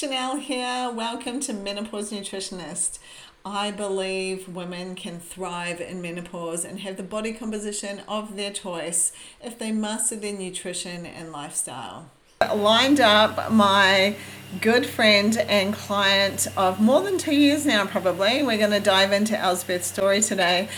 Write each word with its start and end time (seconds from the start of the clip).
Chanel 0.00 0.36
here. 0.36 0.90
Welcome 0.90 1.40
to 1.40 1.52
Menopause 1.52 2.10
Nutritionist. 2.10 3.00
I 3.44 3.70
believe 3.70 4.48
women 4.48 4.94
can 4.94 5.20
thrive 5.20 5.78
in 5.78 6.00
menopause 6.00 6.64
and 6.64 6.80
have 6.80 6.96
the 6.96 7.02
body 7.02 7.34
composition 7.34 8.00
of 8.08 8.34
their 8.34 8.50
choice 8.50 9.12
if 9.44 9.58
they 9.58 9.72
master 9.72 10.16
their 10.16 10.32
nutrition 10.32 11.04
and 11.04 11.32
lifestyle. 11.32 12.08
Lined 12.40 12.98
up 12.98 13.52
my 13.52 14.16
good 14.62 14.86
friend 14.86 15.36
and 15.36 15.74
client 15.74 16.46
of 16.56 16.80
more 16.80 17.02
than 17.02 17.18
two 17.18 17.36
years 17.36 17.66
now, 17.66 17.84
probably. 17.84 18.42
We're 18.42 18.56
going 18.56 18.70
to 18.70 18.80
dive 18.80 19.12
into 19.12 19.38
Elsbeth's 19.38 19.88
story 19.88 20.22
today. 20.22 20.70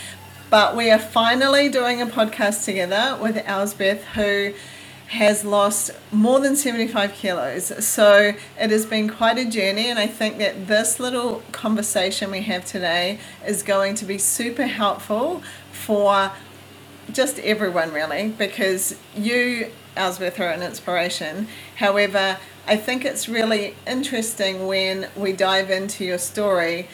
But 0.49 0.75
we 0.75 0.91
are 0.91 0.99
finally 0.99 1.69
doing 1.69 2.01
a 2.01 2.07
podcast 2.07 2.65
together 2.65 3.17
with 3.21 3.41
Elsbeth, 3.45 4.03
who 4.03 4.53
has 5.13 5.45
lost 5.45 5.91
more 6.11 6.39
than 6.39 6.55
75 6.55 7.13
kilos. 7.13 7.85
So 7.85 8.33
it 8.59 8.71
has 8.71 8.83
been 8.83 9.07
quite 9.07 9.37
a 9.37 9.45
journey, 9.45 9.87
and 9.87 9.99
I 9.99 10.07
think 10.07 10.39
that 10.39 10.65
this 10.65 10.99
little 10.99 11.43
conversation 11.51 12.31
we 12.31 12.41
have 12.41 12.65
today 12.65 13.19
is 13.45 13.61
going 13.61 13.93
to 13.95 14.05
be 14.05 14.17
super 14.17 14.65
helpful 14.65 15.43
for 15.71 16.31
just 17.11 17.37
everyone, 17.39 17.93
really, 17.93 18.29
because 18.29 18.95
you, 19.15 19.69
Elsbeth, 19.95 20.39
are 20.39 20.49
an 20.49 20.63
inspiration. 20.63 21.47
However, 21.75 22.39
I 22.65 22.75
think 22.75 23.05
it's 23.05 23.29
really 23.29 23.75
interesting 23.85 24.65
when 24.65 25.09
we 25.15 25.31
dive 25.31 25.69
into 25.69 26.05
your 26.05 26.17
story. 26.17 26.87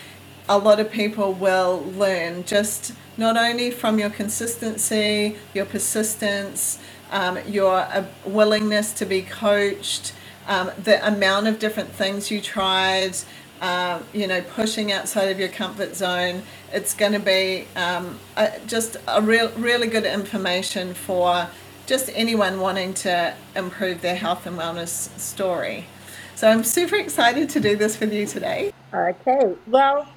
A 0.50 0.58
lot 0.58 0.80
of 0.80 0.92
people 0.92 1.34
will 1.34 1.86
learn 1.96 2.44
just 2.44 2.94
not 3.18 3.38
only 3.38 3.70
from 3.70 4.00
your 4.00 4.10
consistency, 4.10 5.38
your 5.54 5.66
persistence, 5.66 6.80
um, 7.12 7.38
your 7.48 7.76
uh, 7.76 8.04
willingness 8.26 8.92
to 8.94 9.06
be 9.06 9.22
coached, 9.22 10.12
um, 10.48 10.72
the 10.84 11.06
amount 11.08 11.46
of 11.46 11.60
different 11.60 11.92
things 11.92 12.32
you 12.32 12.42
tried, 12.42 13.16
uh, 13.62 14.00
you 14.12 14.26
know, 14.26 14.42
pushing 14.42 14.92
outside 14.92 15.30
of 15.30 15.40
your 15.40 15.50
comfort 15.50 15.96
zone. 15.96 16.42
It's 16.74 16.96
going 16.96 17.14
to 17.14 17.20
be 17.20 17.68
um, 17.76 18.18
a, 18.36 18.52
just 18.66 18.98
a 19.08 19.22
real, 19.22 19.52
really 19.52 19.88
good 19.88 20.06
information 20.06 20.96
for 20.96 21.48
just 21.86 22.10
anyone 22.16 22.60
wanting 22.60 22.96
to 22.96 23.36
improve 23.56 24.02
their 24.02 24.16
health 24.16 24.48
and 24.48 24.58
wellness 24.58 25.16
story. 25.20 25.86
So 26.34 26.50
I'm 26.50 26.64
super 26.64 26.96
excited 26.96 27.50
to 27.50 27.60
do 27.60 27.76
this 27.76 28.00
with 28.00 28.12
you 28.12 28.26
today. 28.26 28.74
Okay, 28.92 29.54
well, 29.68 30.08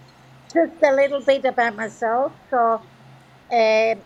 just 0.53 0.83
a 0.85 0.93
little 0.95 1.23
bit 1.25 1.45
about 1.45 1.77
myself. 1.77 2.33
So, 2.51 2.89
um, 3.53 4.03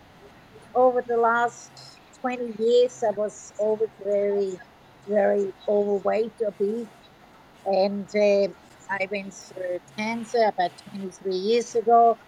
over 0.75 1.03
the 1.07 1.17
last 1.17 2.01
20 2.21 2.53
years, 2.59 3.03
I 3.07 3.11
was 3.11 3.53
always 3.57 3.89
very, 4.03 4.59
very 5.07 5.53
overweight, 5.67 6.35
obese, 6.47 6.89
and 7.65 8.09
uh, 8.15 8.49
I 8.89 9.07
went 9.11 9.33
through 9.33 9.79
cancer 9.97 10.43
about 10.47 10.71
23 10.89 11.35
years 11.35 11.75
ago, 11.75 12.19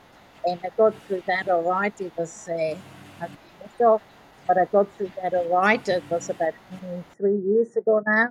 and 0.46 0.62
I 0.66 0.70
got 0.78 0.94
through 1.08 1.24
that 1.28 1.48
all 1.50 1.64
right. 1.64 1.94
It 2.00 2.14
was 2.18 2.48
uh, 2.50 3.28
special, 3.60 4.04
but 4.48 4.58
I 4.58 4.66
got 4.72 4.96
through 4.96 5.14
that 5.22 5.34
all 5.34 5.50
right. 5.50 5.82
It 5.88 6.06
was 6.10 6.30
about 6.30 6.54
23 6.70 7.38
years 7.38 7.76
ago 7.78 8.02
now. 8.06 8.30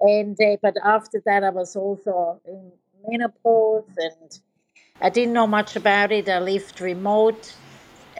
And 0.00 0.36
uh, 0.42 0.56
but 0.62 0.74
after 0.84 1.22
that, 1.26 1.44
I 1.44 1.50
was 1.50 1.76
also 1.76 2.40
in 2.46 2.72
menopause, 3.08 3.90
and 3.96 4.40
I 5.02 5.10
didn't 5.10 5.34
know 5.34 5.48
much 5.48 5.76
about 5.76 6.12
it. 6.12 6.28
I 6.30 6.40
lived 6.40 6.80
remote 6.80 7.54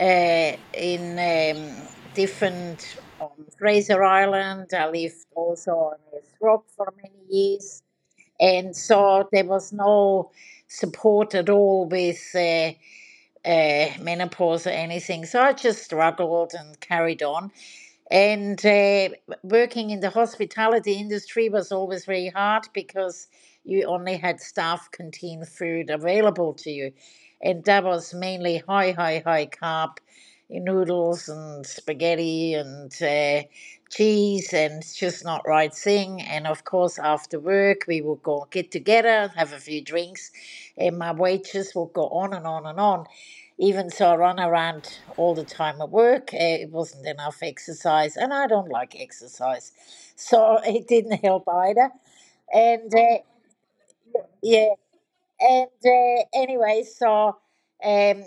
uh, 0.01 0.53
in 0.75 1.19
um, 1.19 1.89
different 2.15 2.99
um, 3.21 3.47
Fraser 3.59 4.05
Island. 4.05 4.71
I 4.75 4.91
lived 4.91 5.27
also 5.37 5.73
on 5.73 5.97
West 6.13 6.35
Rock 6.43 6.65
for 6.77 6.93
many 6.97 7.25
years, 7.31 7.83
and 8.41 8.77
so 8.77 9.29
there 9.33 9.45
was 9.47 9.73
no 9.73 10.33
support 10.69 11.35
at 11.35 11.51
all 11.51 11.87
with 11.87 12.23
uh, 12.35 12.73
uh, 13.45 13.89
menopause 14.01 14.67
or 14.67 14.71
anything. 14.71 15.27
So 15.27 15.41
I 15.41 15.53
just 15.53 15.85
struggled 15.85 16.55
and 16.59 16.81
carried 16.81 17.23
on. 17.23 17.53
And 18.11 18.65
uh, 18.67 19.11
working 19.43 19.91
in 19.91 20.01
the 20.01 20.11
hospitality 20.11 20.95
industry 20.95 21.49
was 21.49 21.73
always 21.73 22.05
very 22.05 22.29
hard 22.29 22.65
because 22.75 23.29
you 23.65 23.85
only 23.85 24.17
had 24.17 24.41
staff 24.41 24.91
canteen 24.91 25.45
food 25.45 25.91
available 25.91 26.55
to 26.55 26.71
you. 26.71 26.93
And 27.43 27.65
that 27.65 27.85
was 27.85 28.15
mainly 28.15 28.59
high, 28.59 28.93
high, 28.93 29.23
high 29.25 29.47
carb 29.47 29.99
noodles 30.51 31.29
and 31.29 31.67
spaghetti 31.67 32.55
and 32.55 32.93
uh, 33.03 33.43
cheese, 33.91 34.53
and 34.53 34.75
it's 34.83 34.95
just 34.95 35.25
not 35.25 35.47
right 35.47 35.73
thing. 35.75 36.21
And 36.21 36.47
of 36.47 36.65
course, 36.65 36.99
after 36.99 37.41
work, 37.41 37.85
we 37.89 38.01
would 38.01 38.23
go 38.23 38.47
get 38.51 38.71
together, 38.71 39.33
have 39.37 39.53
a 39.53 39.59
few 39.59 39.83
drinks, 39.83 40.31
and 40.77 40.99
my 40.99 41.13
wages 41.13 41.75
would 41.75 41.93
go 41.93 42.09
on 42.09 42.35
and 42.35 42.47
on 42.47 42.67
and 42.67 42.79
on 42.81 43.07
even 43.59 43.91
so 43.91 44.11
I 44.13 44.17
run 44.17 44.41
around 44.41 44.99
all 45.17 45.35
the 45.35 45.45
time 45.45 45.81
at 45.81 45.91
work. 45.91 46.33
eh, 46.35 46.57
It 46.63 46.71
wasn't 46.71 47.07
enough 47.07 47.39
exercise, 47.43 48.17
and 48.17 48.33
I 48.33 48.47
don't 48.47 48.69
like 48.71 48.97
exercise, 48.99 49.73
so 50.17 50.59
it 50.65 50.89
didn't 50.89 51.23
help 51.25 51.49
either. 51.49 51.91
And 52.53 52.93
uh, 52.95 53.19
yeah, 54.43 54.75
and 55.41 55.69
uh, 55.85 56.25
anyway, 56.35 56.85
so 56.85 57.39
um, 57.85 58.25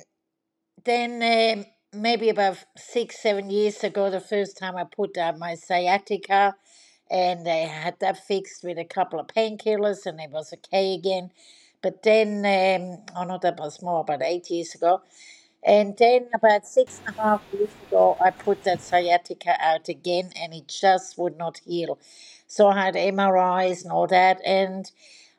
then 0.86 1.60
um, 1.60 1.66
maybe 1.94 2.30
about 2.30 2.58
six, 2.78 3.22
seven 3.22 3.50
years 3.50 3.84
ago, 3.84 4.10
the 4.10 4.20
first 4.22 4.58
time 4.58 4.76
I 4.78 4.86
put 4.86 5.18
out 5.18 5.40
my 5.40 5.56
sciatica, 5.56 6.56
and 7.12 7.48
I 7.48 7.68
had 7.68 8.00
that 8.02 8.18
fixed 8.26 8.64
with 8.64 8.78
a 8.80 8.86
couple 8.86 9.20
of 9.20 9.28
painkillers, 9.28 10.06
and 10.06 10.20
it 10.20 10.32
was 10.32 10.54
okay 10.54 10.94
again. 10.96 11.32
But 11.82 12.04
then, 12.04 12.40
um, 12.46 13.04
oh 13.18 13.24
no, 13.26 13.40
that 13.42 13.58
was 13.60 13.82
more 13.82 14.02
about 14.02 14.24
eight 14.24 14.50
years 14.50 14.76
ago. 14.76 15.02
And 15.64 15.98
then 15.98 16.30
about 16.34 16.66
six 16.68 17.02
and 17.08 17.16
a 17.18 17.22
half 17.24 17.42
years 17.52 17.72
ago, 17.88 18.18
I 18.24 18.32
put 18.32 18.64
that 18.64 18.82
sciatica 18.82 19.56
out 19.60 19.90
again, 19.90 20.32
and 20.40 20.54
it 20.54 20.68
just 20.68 21.18
would 21.18 21.38
not 21.38 21.60
heal. 21.66 22.00
So 22.48 22.68
I 22.68 22.86
had 22.86 22.96
MRIs 22.96 23.84
and 23.84 23.92
all 23.92 24.08
that, 24.08 24.42
and 24.46 24.92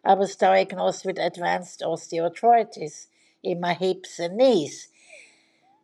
I 0.06 0.14
was 0.14 0.36
diagnosed 0.36 1.04
with 1.04 1.18
advanced 1.18 1.82
osteoarthritis 1.84 3.08
in 3.42 3.60
my 3.60 3.74
hips 3.74 4.20
and 4.20 4.36
knees. 4.36 4.88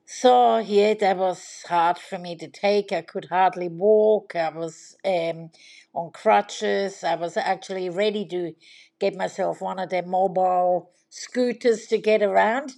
So 0.06 0.58
yeah, 0.58 0.94
that 0.94 1.16
was 1.16 1.64
hard 1.68 1.98
for 1.98 2.18
me 2.18 2.36
to 2.36 2.46
take. 2.46 2.92
I 2.92 3.02
could 3.02 3.26
hardly 3.30 3.68
walk. 3.68 4.36
I 4.36 4.50
was 4.50 4.96
um, 5.04 5.50
on 5.92 6.12
crutches. 6.12 7.02
I 7.02 7.16
was 7.16 7.36
actually 7.36 7.90
ready 7.90 8.24
to 8.26 8.54
get 9.00 9.16
myself 9.16 9.60
one 9.60 9.80
of 9.80 9.90
them 9.90 10.10
mobile 10.10 10.90
scooters 11.10 11.86
to 11.86 11.98
get 11.98 12.22
around. 12.22 12.72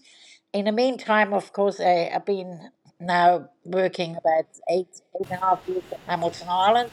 In 0.52 0.64
the 0.64 0.72
meantime, 0.72 1.34
of 1.34 1.52
course, 1.52 1.78
I, 1.78 2.10
I've 2.14 2.24
been 2.24 2.70
now 3.00 3.50
working 3.64 4.16
about 4.16 4.46
eight, 4.70 4.88
eight 5.20 5.30
and 5.30 5.38
a 5.38 5.44
half 5.44 5.60
years 5.68 5.82
at 5.92 6.00
Hamilton 6.06 6.48
Island. 6.48 6.90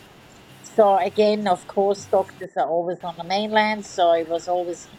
So 0.75 0.97
again, 0.97 1.47
of 1.47 1.67
course, 1.67 2.07
doctors 2.07 2.51
are 2.57 2.67
always 2.69 2.99
on 3.03 3.15
the 3.17 3.25
mainland. 3.25 3.85
So 3.85 4.13
it 4.13 4.27
was 4.29 4.47
always 4.47 4.89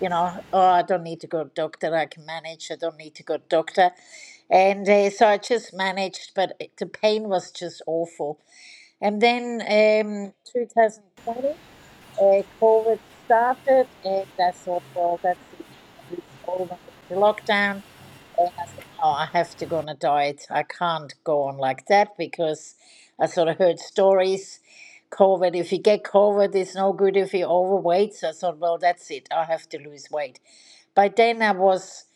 you 0.00 0.08
know, 0.10 0.42
oh, 0.52 0.60
I 0.60 0.82
don't 0.82 1.04
need 1.04 1.20
to 1.22 1.26
go 1.28 1.44
to 1.44 1.50
doctor. 1.54 1.94
I 1.96 2.06
can 2.06 2.26
manage. 2.26 2.70
I 2.70 2.76
don't 2.76 2.98
need 2.98 3.14
to 3.16 3.22
go 3.22 3.38
to 3.38 3.44
doctor. 3.48 3.92
And 4.50 4.88
uh, 4.88 5.10
so 5.10 5.28
I 5.28 5.38
just 5.38 5.74
managed, 5.74 6.32
but 6.34 6.56
it- 6.60 6.76
the 6.78 6.86
pain 6.86 7.28
was 7.28 7.52
just 7.52 7.82
awful. 7.86 8.40
And 9.00 9.20
then 9.22 9.60
um, 9.62 10.34
2020, 10.52 11.54
uh, 12.22 12.42
COVID 12.62 12.98
started, 13.24 13.86
and 14.04 14.26
I 14.40 14.52
thought, 14.64 14.84
well, 14.94 15.20
that's 15.22 15.40
it. 15.52 15.66
It's 16.10 16.26
the 17.10 17.16
lockdown. 17.16 17.84
And 18.38 18.48
I 18.58 18.64
said, 18.74 18.84
I 19.02 19.28
have 19.32 19.56
to 19.56 19.66
go 19.66 19.78
on 19.78 19.88
a 19.88 19.94
diet. 19.94 20.46
I 20.50 20.62
can't 20.64 21.14
go 21.24 21.42
on 21.44 21.58
like 21.58 21.86
that 21.86 22.16
because 22.18 22.74
I 23.20 23.26
sort 23.26 23.48
of 23.48 23.58
heard 23.58 23.78
stories. 23.78 24.60
COVID, 25.12 25.54
if 25.54 25.72
you 25.72 25.78
get 25.78 26.04
COVID, 26.04 26.54
it's 26.54 26.74
no 26.74 26.92
good 26.92 27.16
if 27.16 27.34
you're 27.34 27.48
overweight. 27.48 28.14
So 28.14 28.30
I 28.30 28.32
thought, 28.32 28.58
well, 28.58 28.78
that's 28.78 29.10
it. 29.10 29.28
I 29.30 29.44
have 29.44 29.68
to 29.70 29.78
lose 29.78 30.10
weight. 30.10 30.40
By 30.94 31.08
then 31.08 31.42
I 31.42 31.52
was, 31.52 32.06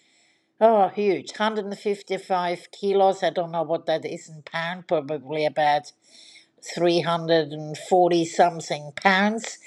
oh, 0.61 0.89
huge, 0.89 1.33
155 1.33 2.69
kilos. 2.73 3.23
I 3.23 3.31
don't 3.31 3.53
know 3.53 3.63
what 3.63 3.87
that 3.87 4.05
is 4.07 4.29
in 4.29 4.43
pound, 4.43 4.89
probably 4.89 5.45
about 5.45 5.93
340 6.75 8.25
something 8.25 8.93
pounds. 8.97 9.59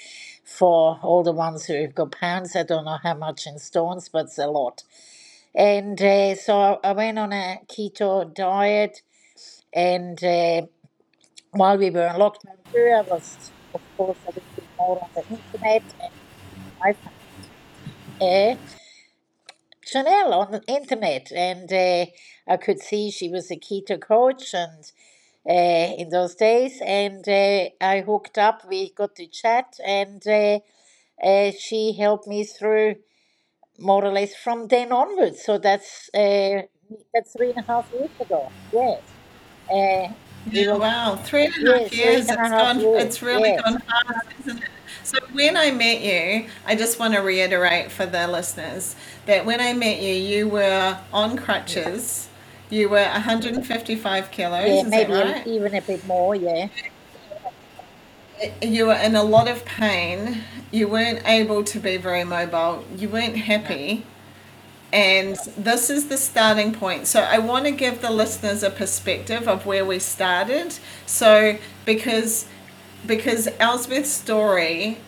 For 0.44 0.98
all 1.02 1.22
the 1.22 1.32
ones 1.32 1.66
who've 1.66 1.94
got 1.94 2.10
pounds, 2.12 2.56
I 2.56 2.64
don't 2.64 2.84
know 2.84 2.98
how 3.00 3.14
much 3.14 3.46
in 3.46 3.58
stones, 3.60 4.08
but 4.08 4.26
it's 4.26 4.38
a 4.38 4.48
lot. 4.48 4.82
And 5.54 6.00
uh, 6.02 6.34
so 6.34 6.80
I 6.82 6.92
went 6.92 7.18
on 7.18 7.32
a 7.32 7.60
keto 7.68 8.34
diet, 8.34 9.02
and 9.72 10.22
uh, 10.24 10.62
while 11.52 11.78
we 11.78 11.90
were 11.90 12.06
in 12.06 12.14
lockdown 12.14 12.59
I 12.74 13.02
was, 13.02 13.52
of 13.74 13.82
course, 13.96 14.18
a 14.26 14.30
little 14.30 14.50
bit 14.56 14.68
more 14.78 15.00
on 15.02 15.10
the 15.14 15.24
internet, 15.36 15.84
and 16.00 16.12
I 16.84 16.94
found 18.20 18.58
uh, 18.58 18.60
Chanel 19.86 20.34
on 20.34 20.52
the 20.52 20.62
internet, 20.68 21.32
and 21.32 21.72
uh, 21.72 22.06
I 22.48 22.56
could 22.58 22.80
see 22.80 23.10
she 23.10 23.28
was 23.28 23.50
a 23.50 23.56
keto 23.56 24.00
coach, 24.00 24.54
and 24.54 24.90
uh, 25.48 25.94
in 25.98 26.10
those 26.10 26.34
days, 26.36 26.80
and 26.84 27.28
uh, 27.28 27.70
I 27.80 28.02
hooked 28.02 28.38
up. 28.38 28.62
We 28.68 28.90
got 28.92 29.16
to 29.16 29.26
chat, 29.26 29.78
and 29.86 30.22
she 31.58 31.94
helped 31.98 32.26
me 32.26 32.44
through 32.44 32.96
more 33.78 34.04
or 34.04 34.12
less 34.12 34.34
from 34.36 34.68
then 34.68 34.92
onwards. 34.92 35.44
So 35.44 35.58
that's 35.58 36.10
that's 37.14 37.32
three 37.36 37.52
and 37.56 37.64
a 37.68 37.72
half 37.72 37.86
years 37.92 38.10
ago. 38.20 38.52
Yes. 38.72 39.02
Yeah, 40.46 40.74
wow, 40.74 41.16
three 41.16 41.46
and 41.46 41.54
a 41.54 41.58
half 41.60 41.90
yes, 41.92 41.92
three 41.92 41.98
years. 41.98 42.28
and 42.28 42.30
a 42.30 42.34
It's 42.38 42.48
half 42.48 42.50
gone, 42.50 42.80
years. 42.80 43.04
it's 43.04 43.22
really 43.22 43.50
Yes. 43.50 43.62
gone 43.62 43.78
fast, 43.80 44.26
isn't 44.40 44.62
it? 44.62 44.70
So 45.02 45.18
when 45.32 45.56
I 45.56 45.70
met 45.70 46.00
you, 46.02 46.48
I 46.66 46.74
just 46.76 46.98
want 46.98 47.14
to 47.14 47.20
reiterate 47.20 47.90
for 47.90 48.06
the 48.06 48.26
listeners 48.28 48.96
that 49.26 49.44
when 49.44 49.60
I 49.60 49.72
met 49.72 50.00
you, 50.00 50.12
you 50.14 50.48
were 50.48 50.98
on 51.12 51.36
crutches. 51.36 52.28
You 52.70 52.88
were 52.88 53.02
155 53.04 54.30
Yeah, 54.66 54.82
kilos, 54.84 54.84
is 54.84 54.90
that 54.94 55.08
maybe 55.08 55.12
a, 55.12 55.24
right? 55.24 55.46
even 55.46 55.74
a 55.74 55.80
bit 55.82 56.06
more. 56.06 56.34
Yeah. 56.36 56.68
You 58.62 58.86
were 58.86 58.94
in 58.94 59.16
a 59.16 59.22
lot 59.22 59.48
of 59.48 59.64
pain. 59.64 60.42
You 60.70 60.88
weren't 60.88 61.26
able 61.26 61.62
to 61.64 61.78
be 61.78 61.96
very 61.96 62.24
mobile. 62.24 62.84
You 62.96 63.08
weren't 63.08 63.36
happy. 63.36 64.06
And 64.92 65.36
this 65.56 65.88
is 65.88 66.08
the 66.08 66.16
starting 66.16 66.72
point. 66.72 67.06
So 67.06 67.20
I 67.20 67.38
want 67.38 67.66
to 67.66 67.70
give 67.70 68.02
the 68.02 68.10
listeners 68.10 68.62
a 68.62 68.70
perspective 68.70 69.46
of 69.46 69.66
where 69.66 69.84
we 69.84 69.98
started. 69.98 70.74
So 71.06 71.58
because 71.84 72.46
because 73.06 73.48
Elsbeth's 73.58 74.10
story, 74.10 74.98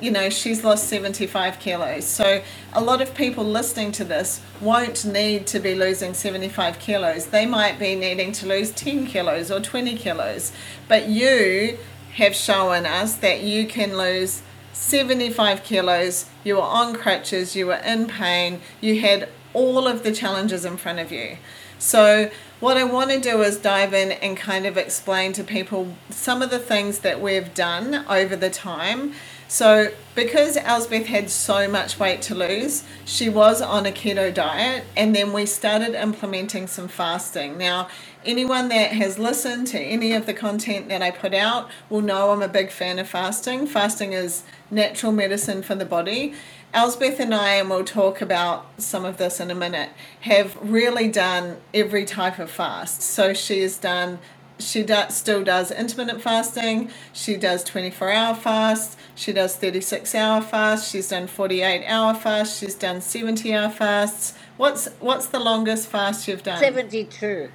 you 0.00 0.10
know, 0.10 0.30
she's 0.30 0.64
lost 0.64 0.88
75 0.88 1.58
kilos. 1.58 2.04
So 2.04 2.42
a 2.72 2.80
lot 2.80 3.00
of 3.00 3.14
people 3.14 3.44
listening 3.44 3.92
to 3.92 4.04
this 4.04 4.40
won't 4.60 5.04
need 5.04 5.46
to 5.48 5.58
be 5.58 5.74
losing 5.74 6.14
75 6.14 6.78
kilos. 6.78 7.26
They 7.26 7.46
might 7.46 7.78
be 7.78 7.94
needing 7.94 8.32
to 8.32 8.46
lose 8.46 8.70
10 8.72 9.06
kilos 9.06 9.50
or 9.50 9.60
20 9.60 9.96
kilos. 9.96 10.52
But 10.88 11.08
you 11.08 11.78
have 12.14 12.34
shown 12.34 12.86
us 12.86 13.16
that 13.16 13.42
you 13.42 13.66
can 13.66 13.96
lose 13.96 14.42
75 14.74 15.62
kilos, 15.62 16.26
you 16.42 16.56
were 16.56 16.62
on 16.62 16.94
crutches, 16.94 17.56
you 17.56 17.66
were 17.68 17.74
in 17.74 18.06
pain, 18.06 18.60
you 18.80 19.00
had 19.00 19.28
all 19.54 19.86
of 19.86 20.02
the 20.02 20.12
challenges 20.12 20.64
in 20.64 20.76
front 20.76 20.98
of 20.98 21.12
you. 21.12 21.38
So, 21.78 22.30
what 22.60 22.76
I 22.76 22.84
want 22.84 23.10
to 23.10 23.20
do 23.20 23.42
is 23.42 23.56
dive 23.56 23.94
in 23.94 24.12
and 24.12 24.36
kind 24.36 24.66
of 24.66 24.76
explain 24.76 25.32
to 25.34 25.44
people 25.44 25.96
some 26.10 26.42
of 26.42 26.50
the 26.50 26.58
things 26.58 27.00
that 27.00 27.20
we've 27.20 27.52
done 27.54 28.04
over 28.08 28.36
the 28.36 28.50
time. 28.50 29.12
So, 29.48 29.92
because 30.14 30.56
Elsbeth 30.56 31.06
had 31.06 31.30
so 31.30 31.68
much 31.68 32.00
weight 32.00 32.22
to 32.22 32.34
lose, 32.34 32.84
she 33.04 33.28
was 33.28 33.60
on 33.60 33.86
a 33.86 33.92
keto 33.92 34.32
diet, 34.32 34.84
and 34.96 35.14
then 35.14 35.32
we 35.32 35.46
started 35.46 35.94
implementing 35.94 36.66
some 36.66 36.88
fasting. 36.88 37.58
Now, 37.58 37.88
anyone 38.24 38.68
that 38.68 38.92
has 38.92 39.18
listened 39.18 39.66
to 39.68 39.78
any 39.78 40.12
of 40.12 40.26
the 40.26 40.34
content 40.34 40.88
that 40.88 41.02
I 41.02 41.10
put 41.10 41.34
out 41.34 41.70
will 41.88 42.00
know 42.00 42.30
I'm 42.30 42.42
a 42.42 42.48
big 42.48 42.70
fan 42.70 42.98
of 42.98 43.08
fasting. 43.08 43.66
Fasting 43.66 44.12
is 44.12 44.42
natural 44.70 45.12
medicine 45.12 45.62
for 45.62 45.74
the 45.74 45.84
body. 45.84 46.34
Elsbeth 46.72 47.20
and 47.20 47.32
I, 47.32 47.54
and 47.54 47.70
we'll 47.70 47.84
talk 47.84 48.20
about 48.20 48.66
some 48.78 49.04
of 49.04 49.16
this 49.16 49.38
in 49.38 49.50
a 49.50 49.54
minute, 49.54 49.90
have 50.22 50.56
really 50.60 51.06
done 51.06 51.58
every 51.72 52.04
type 52.04 52.40
of 52.40 52.50
fast. 52.50 53.00
So 53.00 53.32
she 53.32 53.62
has 53.62 53.78
done, 53.78 54.18
she 54.58 54.82
do, 54.82 55.02
still 55.08 55.44
does 55.44 55.70
intermittent 55.70 56.20
fasting, 56.20 56.90
she 57.12 57.36
does 57.36 57.62
24 57.62 58.10
hour 58.10 58.34
fast, 58.34 58.98
she 59.14 59.32
does 59.32 59.54
36 59.54 60.16
hour 60.16 60.40
fast, 60.40 60.90
she's 60.90 61.10
done 61.10 61.28
48 61.28 61.86
hour 61.86 62.12
fast, 62.12 62.58
she's 62.58 62.74
done 62.74 63.00
70 63.00 63.54
hour 63.54 63.70
fasts. 63.70 64.36
What's 64.56 64.88
what's 64.98 65.26
the 65.26 65.40
longest 65.40 65.88
fast 65.88 66.26
you've 66.26 66.42
done? 66.42 66.58
Seventy-two. 66.60 67.50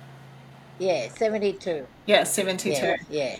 Yeah, 0.79 1.09
seventy-two. 1.09 1.85
Yeah, 2.05 2.23
72. 2.23 2.69
Yeah, 2.69 2.97
yeah. 3.09 3.39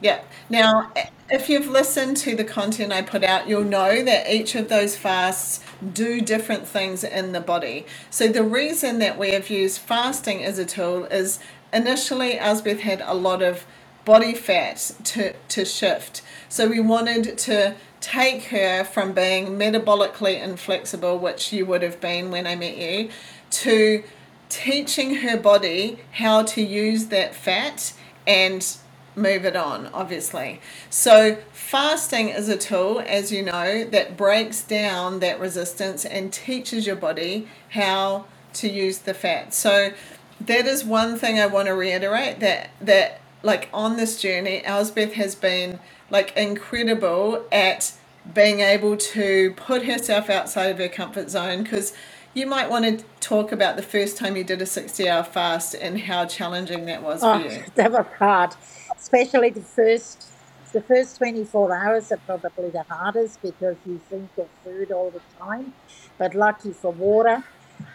Yeah. 0.00 0.20
Now, 0.50 0.92
if 1.30 1.48
you've 1.48 1.68
listened 1.68 2.18
to 2.18 2.36
the 2.36 2.44
content 2.44 2.92
I 2.92 3.00
put 3.00 3.24
out, 3.24 3.48
you'll 3.48 3.64
know 3.64 4.04
that 4.04 4.30
each 4.30 4.54
of 4.54 4.68
those 4.68 4.96
fasts 4.96 5.64
do 5.94 6.20
different 6.20 6.66
things 6.66 7.04
in 7.04 7.32
the 7.32 7.40
body. 7.40 7.86
So, 8.10 8.28
the 8.28 8.42
reason 8.42 8.98
that 8.98 9.18
we 9.18 9.30
have 9.30 9.48
used 9.48 9.78
fasting 9.78 10.44
as 10.44 10.58
a 10.58 10.66
tool 10.66 11.04
is 11.06 11.38
initially 11.72 12.38
Elsbeth 12.38 12.80
had 12.80 13.00
a 13.00 13.14
lot 13.14 13.40
of 13.40 13.64
body 14.04 14.34
fat 14.34 14.90
to, 15.04 15.32
to 15.32 15.64
shift. 15.64 16.20
So, 16.50 16.68
we 16.68 16.80
wanted 16.80 17.38
to 17.38 17.74
take 18.00 18.44
her 18.44 18.84
from 18.84 19.14
being 19.14 19.58
metabolically 19.58 20.42
inflexible, 20.42 21.18
which 21.18 21.52
you 21.52 21.64
would 21.64 21.80
have 21.80 22.00
been 22.00 22.30
when 22.30 22.46
I 22.46 22.56
met 22.56 22.76
you, 22.76 23.08
to 23.50 24.04
teaching 24.48 25.16
her 25.16 25.36
body 25.36 25.98
how 26.12 26.42
to 26.42 26.62
use 26.62 27.06
that 27.06 27.34
fat 27.34 27.92
and 28.26 28.76
move 29.16 29.44
it 29.44 29.56
on, 29.56 29.86
obviously. 29.88 30.60
So, 30.90 31.38
fasting 31.52 32.30
is 32.30 32.48
a 32.48 32.56
tool, 32.56 33.02
as 33.06 33.30
you 33.30 33.42
know, 33.42 33.84
that 33.84 34.16
breaks 34.16 34.62
down 34.62 35.20
that 35.20 35.38
resistance 35.38 36.04
and 36.04 36.32
teaches 36.32 36.86
your 36.86 36.96
body 36.96 37.48
how 37.70 38.26
to 38.54 38.68
use 38.68 38.98
the 38.98 39.14
fat. 39.14 39.54
So, 39.54 39.92
that 40.40 40.66
is 40.66 40.84
one 40.84 41.16
thing 41.16 41.38
I 41.38 41.46
want 41.46 41.66
to 41.66 41.74
reiterate 41.74 42.40
that 42.40 42.70
that 42.80 43.20
like 43.42 43.68
on 43.72 43.96
this 43.96 44.20
journey, 44.20 44.64
Elsbeth 44.64 45.12
has 45.14 45.34
been 45.34 45.78
like 46.10 46.36
incredible 46.36 47.44
at 47.52 47.92
being 48.32 48.60
able 48.60 48.96
to 48.96 49.52
put 49.56 49.84
herself 49.84 50.30
outside 50.30 50.70
of 50.70 50.78
her 50.78 50.88
comfort 50.88 51.28
zone 51.30 51.62
because 51.62 51.92
you 52.34 52.46
might 52.46 52.68
want 52.68 52.84
to 52.84 53.04
talk 53.20 53.52
about 53.52 53.76
the 53.76 53.82
first 53.82 54.16
time 54.16 54.36
you 54.36 54.44
did 54.44 54.60
a 54.60 54.66
60 54.66 55.08
hour 55.08 55.22
fast 55.22 55.74
and 55.74 56.00
how 56.00 56.26
challenging 56.26 56.84
that 56.86 57.02
was 57.02 57.20
for 57.20 57.34
Oh, 57.34 57.38
you. 57.38 57.62
that 57.76 57.92
was 57.92 58.06
hard, 58.18 58.54
especially 58.96 59.50
the 59.50 59.62
first. 59.62 60.30
The 60.72 60.82
first 60.82 61.18
24 61.18 61.72
hours 61.72 62.10
are 62.10 62.16
probably 62.26 62.70
the 62.70 62.82
hardest 62.82 63.40
because 63.40 63.76
you 63.86 64.00
think 64.10 64.28
of 64.36 64.48
food 64.64 64.90
all 64.90 65.12
the 65.12 65.20
time, 65.38 65.72
but 66.18 66.34
lucky 66.34 66.72
for 66.72 66.90
water. 66.90 67.44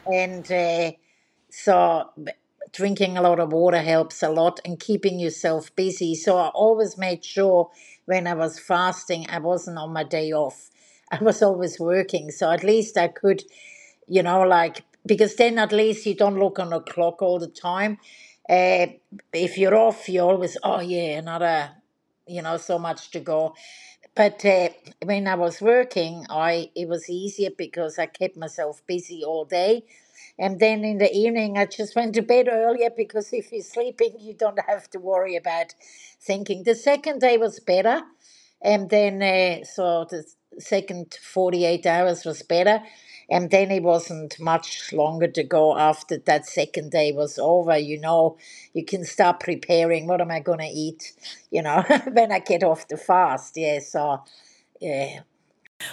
And 0.05 0.49
uh, 0.49 0.91
so 1.49 2.09
drinking 2.71 3.17
a 3.17 3.21
lot 3.21 3.41
of 3.41 3.51
water 3.51 3.81
helps 3.81 4.23
a 4.23 4.29
lot 4.29 4.61
and 4.63 4.79
keeping 4.79 5.19
yourself 5.19 5.75
busy. 5.75 6.15
So 6.15 6.37
I 6.37 6.47
always 6.49 6.97
made 6.97 7.25
sure 7.25 7.69
when 8.05 8.27
I 8.27 8.33
was 8.33 8.57
fasting, 8.59 9.25
I 9.29 9.39
wasn't 9.39 9.77
on 9.77 9.91
my 9.91 10.05
day 10.05 10.31
off. 10.31 10.69
I 11.11 11.21
was 11.21 11.41
always 11.41 11.81
working. 11.81 12.31
So 12.31 12.49
at 12.49 12.63
least 12.63 12.97
I 12.97 13.09
could 13.09 13.43
you 14.09 14.23
know, 14.23 14.41
like 14.41 14.83
because 15.05 15.35
then 15.35 15.59
at 15.59 15.71
least 15.71 16.05
you 16.05 16.15
don't 16.15 16.39
look 16.39 16.59
on 16.59 16.71
the 16.71 16.81
clock 16.81 17.21
all 17.21 17.39
the 17.39 17.47
time. 17.47 17.99
Uh, 18.49 18.87
if 19.33 19.57
you're 19.57 19.75
off, 19.75 20.09
you 20.09 20.21
always, 20.21 20.57
oh 20.63 20.79
yeah, 20.81 21.19
another, 21.19 21.71
you 22.27 22.41
know, 22.41 22.57
so 22.57 22.79
much 22.79 23.11
to 23.11 23.19
go. 23.19 23.55
But 24.15 24.43
uh, 24.43 24.69
when 25.03 25.27
I 25.27 25.35
was 25.35 25.61
working, 25.61 26.25
I 26.29 26.71
it 26.75 26.89
was 26.89 27.09
easier 27.09 27.51
because 27.57 27.99
I 27.99 28.07
kept 28.07 28.35
myself 28.37 28.81
busy 28.87 29.23
all 29.23 29.45
day, 29.45 29.83
and 30.37 30.59
then 30.59 30.83
in 30.83 30.97
the 30.97 31.13
evening 31.13 31.57
I 31.57 31.65
just 31.67 31.95
went 31.95 32.15
to 32.15 32.21
bed 32.21 32.47
earlier 32.51 32.89
because 32.95 33.31
if 33.33 33.51
you're 33.51 33.61
sleeping, 33.61 34.15
you 34.19 34.33
don't 34.33 34.59
have 34.67 34.89
to 34.91 34.99
worry 34.99 35.35
about 35.35 35.73
thinking. 36.19 36.63
The 36.63 36.75
second 36.75 37.21
day 37.21 37.37
was 37.37 37.59
better, 37.59 38.01
and 38.61 38.89
then 38.89 39.21
uh, 39.21 39.63
so 39.63 40.05
the 40.09 40.25
second 40.59 41.17
48 41.21 41.85
hours 41.85 42.25
was 42.25 42.41
better 42.43 42.81
and 43.31 43.51
then 43.51 43.71
it 43.71 43.83
wasn't 43.83 44.39
much 44.39 44.93
longer 44.93 45.27
to 45.27 45.43
go 45.43 45.77
after 45.77 46.17
that 46.19 46.45
second 46.47 46.91
day 46.91 47.11
was 47.13 47.39
over 47.39 47.77
you 47.77 47.99
know? 47.99 48.37
You 48.73 48.85
can 48.85 49.05
start 49.05 49.39
preparing 49.41 50.07
what 50.07 50.21
am 50.21 50.31
i 50.31 50.39
going 50.41 50.59
to 50.59 50.65
eat? 50.67 51.13
You 51.51 51.63
know? 51.63 51.83
When 52.13 52.31
i 52.31 52.39
get 52.39 52.63
off 52.63 52.87
the 52.87 52.97
fast 52.97 53.57
yeah 53.57 53.79
so 53.79 54.23
yeah 54.81 55.21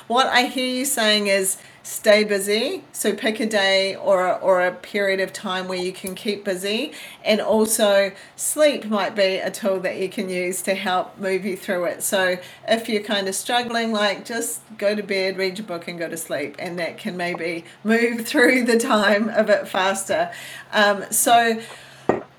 What 0.08 0.28
I 0.28 0.42
hear 0.42 0.66
you 0.66 0.84
saying 0.84 1.26
is 1.26 1.58
stay 1.82 2.22
busy. 2.22 2.84
So 2.92 3.12
pick 3.12 3.40
a 3.40 3.46
day 3.46 3.96
or 3.96 4.26
a, 4.26 4.32
or 4.34 4.64
a 4.64 4.72
period 4.72 5.18
of 5.18 5.32
time 5.32 5.66
where 5.66 5.78
you 5.78 5.92
can 5.92 6.14
keep 6.14 6.44
busy, 6.44 6.92
and 7.24 7.40
also 7.40 8.12
sleep 8.36 8.84
might 8.86 9.16
be 9.16 9.36
a 9.36 9.50
tool 9.50 9.80
that 9.80 9.98
you 9.98 10.08
can 10.08 10.28
use 10.28 10.62
to 10.62 10.74
help 10.74 11.18
move 11.18 11.44
you 11.44 11.56
through 11.56 11.86
it. 11.86 12.02
So 12.04 12.38
if 12.68 12.88
you're 12.88 13.02
kind 13.02 13.26
of 13.28 13.34
struggling, 13.34 13.92
like 13.92 14.24
just 14.24 14.60
go 14.78 14.94
to 14.94 15.02
bed, 15.02 15.38
read 15.38 15.58
your 15.58 15.66
book, 15.66 15.88
and 15.88 15.98
go 15.98 16.08
to 16.08 16.16
sleep, 16.16 16.54
and 16.58 16.78
that 16.78 16.98
can 16.98 17.16
maybe 17.16 17.64
move 17.82 18.26
through 18.26 18.64
the 18.64 18.78
time 18.78 19.28
a 19.30 19.42
bit 19.42 19.66
faster. 19.66 20.30
Um, 20.72 21.04
so 21.10 21.60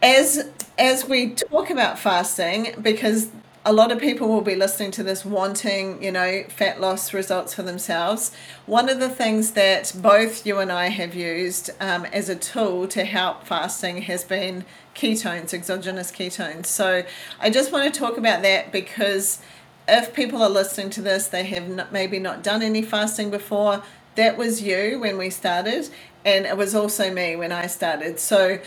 as 0.01 0.49
as 0.77 1.07
we 1.07 1.31
talk 1.31 1.69
about 1.69 1.97
fasting 1.97 2.75
because 2.81 3.29
a 3.67 3.73
lot 3.73 3.91
of 3.91 3.99
people 3.99 4.29
will 4.29 4.39
be 4.39 4.55
listening 4.55 4.91
to 4.91 5.03
this 5.03 5.25
wanting 5.25 6.01
you 6.01 6.09
know 6.09 6.45
fat 6.47 6.79
loss 6.79 7.13
results 7.13 7.53
for 7.53 7.63
themselves. 7.63 8.31
One 8.65 8.87
of 8.87 9.01
the 9.01 9.09
things 9.09 9.51
that 9.51 9.91
both 9.93 10.45
you 10.45 10.59
and 10.59 10.71
i 10.71 10.87
have 10.87 11.13
used 11.13 11.71
um, 11.81 12.05
as 12.05 12.29
a 12.29 12.35
tool 12.37 12.87
to 12.87 13.03
help 13.03 13.43
fasting 13.43 14.03
has 14.03 14.23
been 14.23 14.63
ketones 14.95 15.53
exogenous 15.53 16.11
ketones. 16.11 16.67
So 16.67 17.03
i 17.41 17.49
just 17.49 17.73
want 17.73 17.93
to 17.93 17.99
talk 17.99 18.17
about 18.17 18.41
that 18.43 18.71
because 18.71 19.41
if 19.85 20.13
people 20.13 20.41
are 20.41 20.49
listening 20.49 20.89
to 20.91 21.01
this 21.01 21.27
they 21.27 21.43
have 21.43 21.67
not, 21.67 21.91
maybe 21.91 22.19
not 22.19 22.43
done 22.43 22.61
any 22.61 22.81
fasting 22.81 23.29
before 23.29 23.83
that 24.15 24.37
was 24.37 24.61
you 24.61 24.97
when 25.01 25.17
we 25.17 25.29
started 25.29 25.89
and 26.23 26.45
it 26.45 26.55
was 26.55 26.73
also 26.73 27.13
me 27.13 27.35
when 27.35 27.51
i 27.51 27.67
started. 27.67 28.17
So 28.21 28.59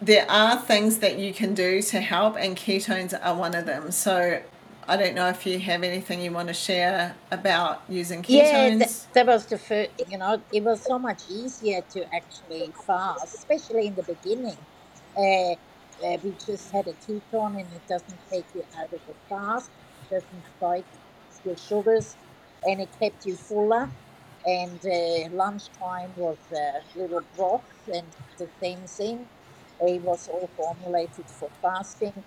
there 0.00 0.30
are 0.30 0.60
things 0.60 1.00
that 1.00 1.18
you 1.18 1.34
can 1.34 1.54
do 1.54 1.82
to 1.82 2.00
help, 2.00 2.36
and 2.38 2.56
ketones 2.56 3.18
are 3.22 3.36
one 3.36 3.54
of 3.54 3.66
them. 3.66 3.92
So 3.92 4.42
I 4.88 4.96
don't 4.96 5.14
know 5.14 5.28
if 5.28 5.46
you 5.46 5.58
have 5.60 5.82
anything 5.84 6.20
you 6.22 6.32
want 6.32 6.48
to 6.48 6.54
share 6.54 7.18
about 7.32 7.84
using 7.88 8.22
Yeah, 8.28 8.70
that, 8.78 8.92
ketones. 8.92 9.08
that 9.14 9.26
was 9.26 9.46
the 9.48 9.58
first, 9.58 9.90
you 10.06 10.18
know, 10.18 10.42
it 10.52 10.64
was 10.64 10.86
so 10.86 10.98
much 10.98 11.24
easier 11.28 11.82
to 11.92 12.06
actually 12.14 12.74
fast, 12.86 13.34
especially 13.34 13.86
in 13.88 13.96
the 13.96 14.04
beginning. 14.04 14.66
Uh, 15.16 15.54
uh, 16.06 16.18
we 16.24 16.34
just 16.44 16.72
had 16.72 16.86
a 16.88 16.94
ketone 16.94 17.60
and 17.60 17.72
it 17.74 17.84
doesn't 17.88 18.20
take 18.32 18.48
you 18.54 18.64
out 18.78 18.92
of 18.94 19.02
the 19.06 19.14
fast, 19.28 19.70
doesn't 20.10 20.44
spike 20.56 20.88
your 21.44 21.56
sugars, 21.56 22.16
and 22.64 22.80
it 22.80 22.96
kept 23.00 23.26
you 23.26 23.36
fuller. 23.36 23.92
And 24.46 24.82
uh, 24.86 25.30
lunchtime 25.34 26.14
was 26.16 26.40
a 26.52 26.80
little 26.98 27.26
broth 27.36 27.66
and 27.88 28.14
the 28.38 28.50
same 28.62 28.86
thing. 28.86 29.28
It 29.80 30.02
was 30.02 30.28
all 30.28 30.50
formulated 30.56 31.30
for 31.30 31.50
fasting 31.62 32.24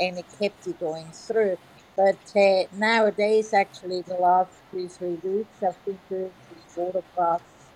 and 0.00 0.18
it 0.18 0.26
kept 0.40 0.66
you 0.66 0.74
going 0.74 1.12
through. 1.12 1.58
But 1.96 2.20
uh, 2.36 2.64
nowadays, 2.72 3.52
actually, 3.54 4.02
the 4.02 4.16
last 4.16 4.62
two, 4.70 4.88
three 4.88 5.18
weeks, 5.22 5.62
I've 5.62 5.82
been 5.84 6.00
doing 6.10 6.32
these 6.50 6.72
water 6.76 7.02
fasts, 7.16 7.70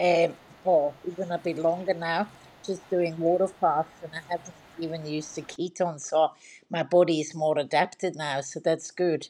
um, 0.00 0.36
or 0.64 0.96
even 1.04 1.30
a 1.30 1.38
bit 1.38 1.58
longer 1.58 1.94
now, 1.94 2.30
just 2.64 2.88
doing 2.90 3.18
water 3.18 3.48
fasts, 3.48 4.02
and 4.02 4.12
I 4.14 4.20
haven't 4.30 4.56
even 4.78 5.06
used 5.06 5.36
the 5.36 5.42
ketones, 5.42 6.02
so 6.02 6.32
my 6.70 6.82
body 6.84 7.20
is 7.20 7.34
more 7.34 7.58
adapted 7.58 8.16
now, 8.16 8.40
so 8.40 8.60
that's 8.60 8.90
good. 8.90 9.28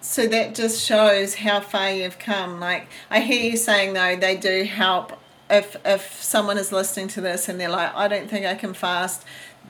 So 0.00 0.26
that 0.28 0.54
just 0.54 0.84
shows 0.84 1.34
how 1.36 1.60
far 1.60 1.90
you've 1.92 2.18
come. 2.18 2.60
Like 2.60 2.88
I 3.10 3.20
hear 3.20 3.50
you 3.52 3.56
saying 3.56 3.94
though, 3.94 4.16
they 4.16 4.36
do 4.36 4.64
help. 4.64 5.12
If 5.50 5.76
if 5.84 6.22
someone 6.22 6.58
is 6.58 6.72
listening 6.72 7.08
to 7.08 7.20
this 7.20 7.48
and 7.48 7.60
they're 7.60 7.68
like, 7.68 7.94
I 7.94 8.08
don't 8.08 8.28
think 8.28 8.46
I 8.46 8.54
can 8.54 8.74
fast, 8.74 9.24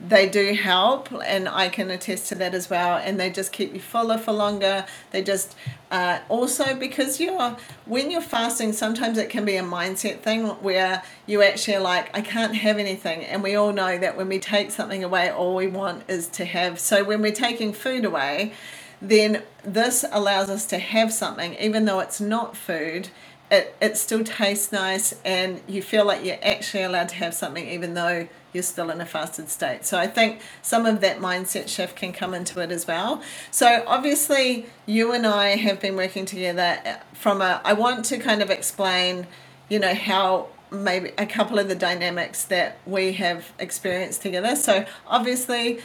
they 0.07 0.27
do 0.27 0.53
help, 0.53 1.09
and 1.25 1.47
I 1.47 1.69
can 1.69 1.89
attest 1.89 2.27
to 2.29 2.35
that 2.35 2.53
as 2.53 2.69
well. 2.69 2.97
And 2.97 3.19
they 3.19 3.29
just 3.29 3.51
keep 3.51 3.73
you 3.73 3.79
fuller 3.79 4.17
for 4.17 4.31
longer. 4.31 4.85
They 5.11 5.21
just 5.21 5.55
uh, 5.91 6.19
also 6.29 6.75
because 6.75 7.19
you're 7.19 7.57
when 7.85 8.11
you're 8.11 8.21
fasting, 8.21 8.73
sometimes 8.73 9.17
it 9.17 9.29
can 9.29 9.45
be 9.45 9.55
a 9.57 9.63
mindset 9.63 10.19
thing 10.19 10.47
where 10.47 11.03
you 11.25 11.41
actually 11.41 11.75
are 11.75 11.81
like, 11.81 12.15
I 12.15 12.21
can't 12.21 12.55
have 12.55 12.77
anything, 12.77 13.23
and 13.25 13.43
we 13.43 13.55
all 13.55 13.73
know 13.73 13.97
that 13.97 14.17
when 14.17 14.29
we 14.29 14.39
take 14.39 14.71
something 14.71 15.03
away, 15.03 15.29
all 15.29 15.55
we 15.55 15.67
want 15.67 16.09
is 16.09 16.27
to 16.29 16.45
have. 16.45 16.79
So 16.79 17.03
when 17.03 17.21
we're 17.21 17.31
taking 17.31 17.73
food 17.73 18.05
away 18.05 18.53
then 19.01 19.43
this 19.63 20.05
allows 20.11 20.49
us 20.49 20.65
to 20.65 20.79
have 20.79 21.13
something, 21.13 21.53
even 21.55 21.85
though 21.85 21.99
it's 21.99 22.21
not 22.21 22.55
food. 22.55 23.09
It, 23.51 23.75
it 23.79 23.95
still 23.95 24.23
tastes 24.23 24.71
nice, 24.71 25.13
and 25.23 25.61
you 25.67 25.83
feel 25.83 26.03
like 26.03 26.25
you're 26.25 26.39
actually 26.41 26.81
allowed 26.81 27.09
to 27.09 27.15
have 27.15 27.33
something, 27.35 27.67
even 27.69 27.93
though 27.93 28.27
you're 28.53 28.63
still 28.63 28.89
in 28.89 28.99
a 28.99 29.05
fasted 29.05 29.49
state. 29.49 29.85
So, 29.85 29.99
I 29.99 30.07
think 30.07 30.41
some 30.63 30.87
of 30.87 30.99
that 31.01 31.19
mindset 31.19 31.67
shift 31.67 31.95
can 31.95 32.11
come 32.11 32.33
into 32.33 32.59
it 32.59 32.71
as 32.71 32.87
well. 32.87 33.21
So, 33.51 33.83
obviously, 33.85 34.65
you 34.87 35.11
and 35.11 35.27
I 35.27 35.57
have 35.57 35.79
been 35.79 35.95
working 35.95 36.25
together 36.25 36.79
uh, 36.83 36.95
from 37.13 37.41
a, 37.41 37.61
I 37.63 37.73
want 37.73 38.05
to 38.05 38.17
kind 38.17 38.41
of 38.41 38.49
explain, 38.49 39.27
you 39.69 39.77
know, 39.77 39.93
how 39.93 40.47
maybe 40.71 41.11
a 41.17 41.27
couple 41.27 41.59
of 41.59 41.67
the 41.67 41.75
dynamics 41.75 42.43
that 42.45 42.79
we 42.87 43.13
have 43.13 43.51
experienced 43.59 44.23
together. 44.23 44.55
So, 44.55 44.85
obviously, 45.05 45.81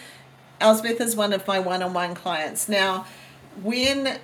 Elsbeth 0.61 1.00
is 1.00 1.14
one 1.14 1.35
of 1.35 1.47
my 1.47 1.59
one 1.59 1.83
on 1.83 1.93
one 1.93 2.14
clients. 2.14 2.71
Now, 2.71 3.07
when 3.62 4.19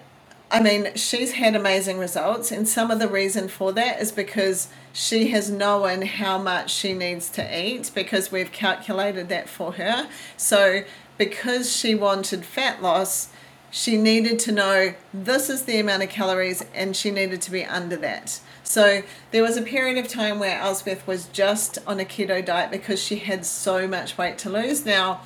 I 0.50 0.62
mean, 0.62 0.94
she's 0.94 1.32
had 1.32 1.56
amazing 1.56 1.98
results, 1.98 2.52
and 2.52 2.68
some 2.68 2.90
of 2.92 3.00
the 3.00 3.08
reason 3.08 3.48
for 3.48 3.72
that 3.72 4.00
is 4.00 4.12
because 4.12 4.68
she 4.92 5.28
has 5.30 5.50
known 5.50 6.02
how 6.02 6.38
much 6.38 6.72
she 6.72 6.92
needs 6.92 7.28
to 7.30 7.60
eat 7.60 7.90
because 7.94 8.30
we've 8.30 8.52
calculated 8.52 9.28
that 9.28 9.48
for 9.48 9.72
her. 9.72 10.08
So, 10.36 10.84
because 11.18 11.74
she 11.74 11.96
wanted 11.96 12.44
fat 12.44 12.80
loss, 12.80 13.30
she 13.70 13.96
needed 13.96 14.38
to 14.40 14.52
know 14.52 14.94
this 15.12 15.50
is 15.50 15.64
the 15.64 15.80
amount 15.80 16.04
of 16.04 16.08
calories 16.10 16.64
and 16.74 16.96
she 16.96 17.10
needed 17.10 17.42
to 17.42 17.50
be 17.50 17.64
under 17.64 17.96
that. 17.96 18.40
So, 18.62 19.02
there 19.32 19.42
was 19.42 19.56
a 19.56 19.62
period 19.62 19.98
of 19.98 20.08
time 20.08 20.38
where 20.38 20.60
Elsbeth 20.60 21.06
was 21.08 21.26
just 21.26 21.78
on 21.88 21.98
a 21.98 22.04
keto 22.04 22.44
diet 22.44 22.70
because 22.70 23.02
she 23.02 23.16
had 23.16 23.44
so 23.44 23.88
much 23.88 24.16
weight 24.16 24.38
to 24.38 24.50
lose. 24.50 24.86
Now, 24.86 25.22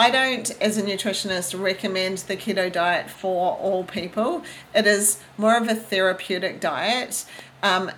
I 0.00 0.10
don't, 0.10 0.50
as 0.62 0.78
a 0.78 0.82
nutritionist, 0.82 1.60
recommend 1.62 2.18
the 2.20 2.34
keto 2.34 2.72
diet 2.72 3.10
for 3.10 3.58
all 3.58 3.84
people. 3.84 4.42
It 4.74 4.86
is 4.86 5.20
more 5.36 5.58
of 5.58 5.68
a 5.68 5.74
therapeutic 5.74 6.58
diet. 6.58 7.26
Um, 7.62 7.90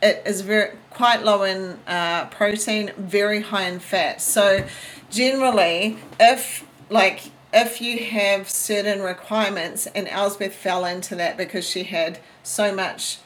it 0.00 0.22
is 0.24 0.40
very 0.40 0.70
quite 0.88 1.22
low 1.22 1.42
in 1.42 1.78
uh, 1.86 2.28
protein, 2.28 2.92
very 2.96 3.42
high 3.42 3.68
in 3.68 3.78
fat. 3.78 4.22
So, 4.22 4.64
generally, 5.10 5.98
if 6.18 6.66
like 6.88 7.30
if 7.52 7.82
you 7.82 8.06
have 8.06 8.48
certain 8.48 9.02
requirements, 9.02 9.86
and 9.94 10.08
Elsbeth 10.08 10.54
fell 10.54 10.86
into 10.86 11.14
that 11.16 11.36
because 11.36 11.68
she 11.68 11.82
had 11.82 12.20
so 12.42 12.74
much 12.74 13.18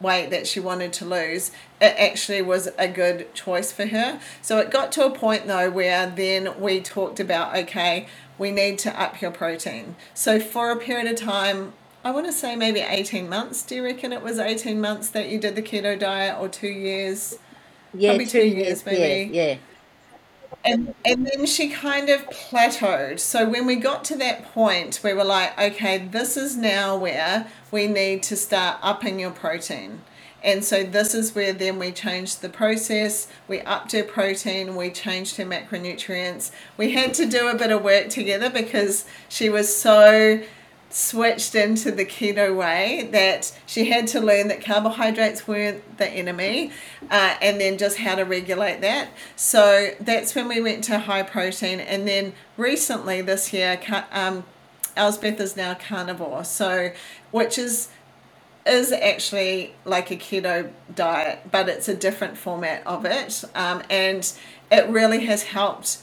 weight 0.00 0.30
that 0.30 0.46
she 0.46 0.60
wanted 0.60 0.92
to 0.94 1.04
lose, 1.04 1.50
it 1.80 1.94
actually 1.98 2.42
was 2.42 2.68
a 2.78 2.88
good 2.88 3.32
choice 3.34 3.72
for 3.72 3.86
her. 3.86 4.20
So 4.42 4.58
it 4.58 4.70
got 4.70 4.92
to 4.92 5.04
a 5.06 5.10
point 5.10 5.46
though 5.46 5.70
where 5.70 6.08
then 6.08 6.60
we 6.60 6.80
talked 6.80 7.20
about 7.20 7.56
okay, 7.56 8.08
we 8.38 8.50
need 8.52 8.78
to 8.80 9.00
up 9.00 9.20
your 9.20 9.30
protein. 9.30 9.96
So 10.14 10.38
for 10.40 10.70
a 10.70 10.76
period 10.76 11.08
of 11.10 11.16
time, 11.16 11.72
I 12.04 12.10
want 12.12 12.26
to 12.26 12.32
say 12.32 12.56
maybe 12.56 12.80
18 12.80 13.28
months. 13.28 13.62
Do 13.62 13.76
you 13.76 13.84
reckon 13.84 14.12
it 14.12 14.22
was 14.22 14.38
18 14.38 14.80
months 14.80 15.10
that 15.10 15.28
you 15.28 15.38
did 15.38 15.56
the 15.56 15.62
keto 15.62 15.98
diet 15.98 16.36
or 16.38 16.48
two 16.48 16.68
years? 16.68 17.38
Yeah, 17.94 18.10
Probably 18.10 18.26
two 18.26 18.40
two 18.40 18.46
years, 18.46 18.82
years, 18.84 18.84
yeah, 18.90 18.90
maybe. 18.92 19.30
yeah. 19.32 19.56
And 20.64 20.94
and 21.04 21.26
then 21.26 21.46
she 21.46 21.68
kind 21.68 22.08
of 22.08 22.28
plateaued. 22.30 23.20
So 23.20 23.48
when 23.48 23.66
we 23.66 23.76
got 23.76 24.04
to 24.06 24.16
that 24.16 24.52
point, 24.52 25.00
we 25.04 25.12
were 25.12 25.24
like, 25.24 25.58
okay, 25.58 25.98
this 25.98 26.36
is 26.36 26.56
now 26.56 26.96
where 26.96 27.46
we 27.70 27.86
need 27.86 28.22
to 28.24 28.36
start 28.36 28.78
upping 28.82 29.20
your 29.20 29.30
protein. 29.30 30.02
And 30.42 30.64
so 30.64 30.84
this 30.84 31.14
is 31.14 31.34
where 31.34 31.52
then 31.52 31.78
we 31.78 31.90
changed 31.90 32.42
the 32.42 32.48
process. 32.48 33.26
We 33.48 33.60
upped 33.62 33.92
her 33.92 34.04
protein, 34.04 34.76
we 34.76 34.90
changed 34.90 35.36
her 35.36 35.44
macronutrients. 35.44 36.50
We 36.76 36.92
had 36.92 37.12
to 37.14 37.26
do 37.26 37.48
a 37.48 37.56
bit 37.56 37.72
of 37.72 37.82
work 37.82 38.08
together 38.08 38.48
because 38.48 39.04
she 39.28 39.50
was 39.50 39.74
so 39.74 40.40
switched 40.90 41.54
into 41.54 41.90
the 41.90 42.04
keto 42.04 42.56
way 42.56 43.08
that 43.12 43.56
she 43.66 43.90
had 43.90 44.06
to 44.08 44.20
learn 44.20 44.48
that 44.48 44.64
carbohydrates 44.64 45.46
weren't 45.46 45.98
the 45.98 46.08
enemy 46.08 46.72
uh, 47.10 47.36
and 47.42 47.60
then 47.60 47.76
just 47.76 47.98
how 47.98 48.14
to 48.14 48.22
regulate 48.22 48.80
that. 48.80 49.08
So 49.36 49.90
that's 50.00 50.34
when 50.34 50.48
we 50.48 50.60
went 50.60 50.84
to 50.84 50.98
high 50.98 51.22
protein. 51.22 51.80
And 51.80 52.08
then 52.08 52.32
recently 52.56 53.20
this 53.20 53.52
year, 53.52 53.78
um, 54.12 54.44
Elsbeth 54.96 55.38
is 55.40 55.56
now 55.56 55.74
carnivore. 55.74 56.44
So, 56.44 56.92
which 57.30 57.58
is 57.58 57.88
is 58.66 58.92
actually 58.92 59.74
like 59.86 60.10
a 60.10 60.16
keto 60.16 60.70
diet, 60.94 61.38
but 61.50 61.70
it's 61.70 61.88
a 61.88 61.94
different 61.94 62.36
format 62.36 62.86
of 62.86 63.06
it. 63.06 63.42
Um, 63.54 63.82
and 63.88 64.30
it 64.70 64.86
really 64.88 65.24
has 65.24 65.44
helped 65.44 65.98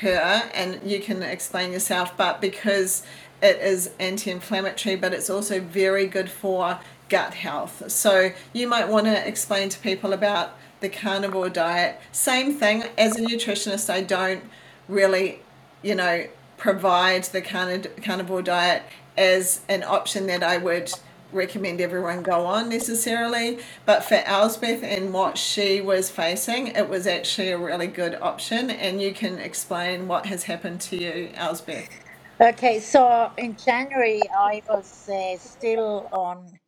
her, 0.00 0.50
and 0.52 0.80
you 0.84 1.00
can 1.00 1.22
explain 1.22 1.72
yourself, 1.72 2.16
but 2.16 2.40
because 2.40 3.04
it 3.42 3.58
is 3.58 3.90
anti 3.98 4.30
inflammatory, 4.30 4.96
but 4.96 5.12
it's 5.12 5.30
also 5.30 5.60
very 5.60 6.06
good 6.06 6.30
for 6.30 6.80
gut 7.08 7.34
health. 7.34 7.90
So 7.90 8.32
you 8.52 8.68
might 8.68 8.88
want 8.88 9.06
to 9.06 9.26
explain 9.26 9.68
to 9.70 9.78
people 9.78 10.12
about 10.12 10.56
the 10.80 10.88
carnivore 10.88 11.48
diet. 11.48 12.00
Same 12.12 12.54
thing, 12.54 12.84
as 12.96 13.16
a 13.16 13.20
nutritionist, 13.20 13.90
I 13.90 14.02
don't 14.02 14.44
really, 14.88 15.40
you 15.82 15.94
know, 15.94 16.26
provide 16.56 17.24
the 17.24 17.40
carnivore 17.40 18.42
diet 18.42 18.82
as 19.16 19.62
an 19.68 19.82
option 19.82 20.26
that 20.26 20.42
I 20.42 20.58
would 20.58 20.92
recommend 21.32 21.80
everyone 21.80 22.22
go 22.22 22.46
on 22.46 22.68
necessarily. 22.68 23.58
But 23.84 24.04
for 24.04 24.16
Elsbeth 24.24 24.82
and 24.82 25.12
what 25.12 25.36
she 25.36 25.80
was 25.80 26.08
facing, 26.08 26.68
it 26.68 26.88
was 26.88 27.06
actually 27.06 27.50
a 27.50 27.58
really 27.58 27.86
good 27.86 28.14
option. 28.14 28.70
And 28.70 29.02
you 29.02 29.12
can 29.12 29.38
explain 29.38 30.08
what 30.08 30.26
has 30.26 30.44
happened 30.44 30.80
to 30.82 30.96
you, 30.96 31.30
Elsbeth. 31.34 32.07
Okay, 32.40 32.80
so 32.80 33.32
in 33.38 33.56
January, 33.56 34.20
I 34.30 34.62
was 34.68 35.08
uh, 35.08 35.38
still 35.38 36.08
on 36.12 36.60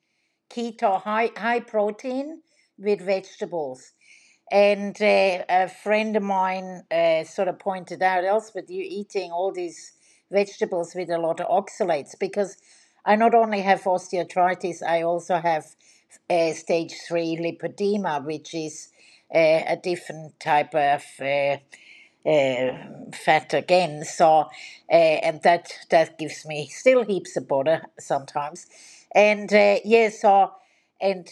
keto, 0.50 1.02
high, 1.02 1.30
high 1.36 1.60
protein 1.60 2.42
with 2.78 3.02
vegetables. 3.02 3.92
And 4.50 4.96
uh, 5.02 5.44
a 5.48 5.68
friend 5.68 6.16
of 6.16 6.24
mine 6.24 6.84
uh, 6.90 7.24
sort 7.24 7.48
of 7.48 7.58
pointed 7.58 8.02
out, 8.02 8.24
Elsbeth, 8.24 8.70
you're 8.70 8.86
eating 8.88 9.32
all 9.32 9.52
these 9.52 9.92
vegetables 10.32 10.94
with 10.94 11.10
a 11.10 11.18
lot 11.18 11.40
of 11.40 11.48
oxalates 11.48 12.18
because 12.18 12.56
I 13.04 13.16
not 13.16 13.34
only 13.34 13.62
have 13.62 13.82
osteoarthritis, 13.82 14.82
I 14.82 15.02
also 15.02 15.36
have 15.36 15.66
uh, 16.30 16.52
stage 16.54 16.94
three 17.08 17.36
lipoedema, 17.36 18.24
which 18.24 18.54
is 18.54 18.90
uh, 19.34 19.62
a 19.68 19.78
different 19.82 20.40
type 20.40 20.74
of 20.74 21.04
uh, 21.20 21.58
uh, 22.26 23.12
fat 23.14 23.54
again. 23.54 24.04
So, 24.04 24.50
uh, 24.90 24.92
and 24.92 25.42
that 25.42 25.72
that 25.90 26.18
gives 26.18 26.46
me 26.46 26.68
still 26.68 27.04
heaps 27.04 27.36
of 27.36 27.48
butter 27.48 27.82
sometimes. 27.98 28.66
And 29.14 29.52
uh, 29.52 29.76
yeah, 29.84 30.10
so 30.10 30.52
and 31.00 31.28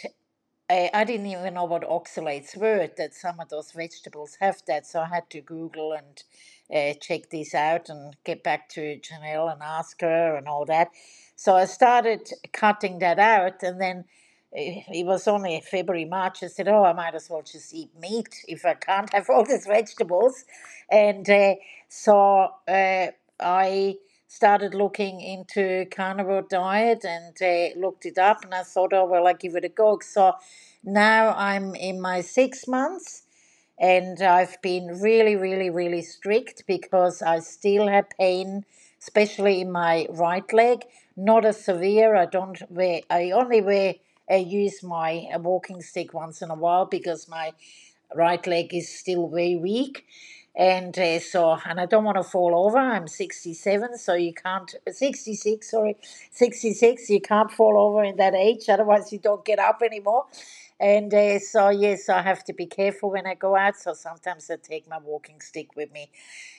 uh, 0.71 0.89
I 0.95 1.05
didn't 1.05 1.27
even 1.27 1.55
know 1.55 1.65
what 1.65 1.83
oxalates 1.83 2.57
were. 2.57 2.89
That 2.97 3.15
some 3.15 3.41
of 3.41 3.49
those 3.51 3.73
vegetables 3.73 4.37
have 4.41 4.63
that, 4.67 4.87
so 4.87 5.01
I 5.01 5.09
had 5.09 5.31
to 5.31 5.41
Google 5.41 5.93
and 5.95 6.23
uh, 6.75 6.99
check 7.01 7.31
this 7.31 7.55
out 7.55 7.89
and 7.89 8.17
get 8.25 8.43
back 8.45 8.69
to 8.71 8.99
Janelle 9.01 9.53
and 9.53 9.63
ask 9.63 10.01
her 10.03 10.37
and 10.37 10.49
all 10.49 10.65
that. 10.67 10.89
So 11.37 11.57
I 11.57 11.67
started 11.67 12.29
cutting 12.53 12.99
that 13.01 13.19
out, 13.19 13.63
and 13.63 13.81
then 13.81 14.05
it 14.53 15.07
was 15.07 15.29
only 15.29 15.61
February, 15.63 16.05
March. 16.07 16.43
I 16.43 16.49
said, 16.49 16.69
"Oh, 16.69 16.85
I 16.85 16.93
might 16.93 17.15
as 17.15 17.31
well 17.31 17.43
just 17.43 17.75
eat 17.75 17.91
meat 18.01 18.29
if 18.49 18.65
I 18.67 18.75
can't 18.75 19.13
have 19.15 19.31
all 19.31 19.45
these 19.45 19.67
vegetables." 19.77 20.45
And 20.91 21.29
uh, 21.31 21.57
so 21.89 22.51
uh, 22.69 23.09
I 23.41 23.97
started 24.29 24.75
looking 24.75 25.21
into 25.21 25.87
carnivore 25.91 26.43
diet 26.51 27.05
and 27.05 27.37
uh, 27.43 27.79
looked 27.81 28.07
it 28.07 28.19
up, 28.19 28.45
and 28.45 28.55
I 28.55 28.63
thought, 28.65 28.93
"Oh, 28.93 29.07
well, 29.07 29.29
I 29.29 29.35
give 29.35 29.57
it 29.57 29.65
a 29.65 29.71
go." 29.71 29.99
So 30.03 30.35
now 30.85 31.35
I'm 31.37 31.75
in 31.75 32.01
my 32.01 32.23
six 32.23 32.69
months 32.69 33.25
and 33.79 34.21
I've 34.23 34.61
been 34.63 35.01
really, 35.01 35.37
really, 35.37 35.71
really 35.71 36.03
strict 36.03 36.65
because 36.67 37.23
I 37.23 37.41
still 37.41 37.89
have 37.89 38.07
pain, 38.19 38.65
especially 39.01 39.61
in 39.61 39.73
my 39.73 40.07
right 40.11 40.51
leg 40.53 40.85
not 41.17 41.45
as 41.45 41.65
severe. 41.65 42.17
I 42.17 42.27
don't 42.27 42.61
wear. 42.71 43.01
I 43.11 43.31
only 43.33 43.61
wear. 43.63 43.95
I 44.31 44.37
use 44.37 44.83
my 44.83 45.29
walking 45.37 45.81
stick 45.81 46.13
once 46.13 46.43
in 46.43 46.51
a 46.51 46.55
while 46.55 46.87
because 46.87 47.29
my 47.29 47.53
right 48.15 48.45
leg 48.47 48.75
is 48.75 48.89
still 48.89 49.29
very 49.29 49.57
weak, 49.57 50.07
and 50.57 50.99
uh, 50.99 51.19
so 51.21 51.59
and 51.65 51.81
I 51.81 51.87
don't 51.87 52.05
want 52.05 52.17
to 52.17 52.23
fall 52.23 52.55
over. 52.67 52.79
I'm 52.79 53.07
67, 53.09 53.99
so 53.99 54.15
you 54.15 54.35
can't 54.35 54.75
66. 54.91 55.71
Sorry, 55.71 55.97
66. 56.31 57.11
You 57.11 57.21
can't 57.21 57.51
fall 57.51 57.79
over 57.79 58.05
in 58.05 58.17
that 58.17 58.35
age, 58.35 58.69
otherwise 58.69 59.13
you 59.13 59.19
don't 59.19 59.45
get 59.45 59.59
up 59.59 59.83
anymore. 59.83 60.27
And 60.81 61.13
uh, 61.13 61.39
so 61.41 61.71
yes, 61.71 62.09
I 62.09 62.23
have 62.23 62.45
to 62.45 62.53
be 62.53 62.67
careful 62.67 63.11
when 63.11 63.27
I 63.27 63.35
go 63.35 63.57
out. 63.57 63.77
So 63.77 63.95
sometimes 63.95 64.51
I 64.51 64.57
take 64.57 64.89
my 64.89 64.99
walking 64.99 65.41
stick 65.41 65.75
with 65.77 65.93
me, 65.93 66.11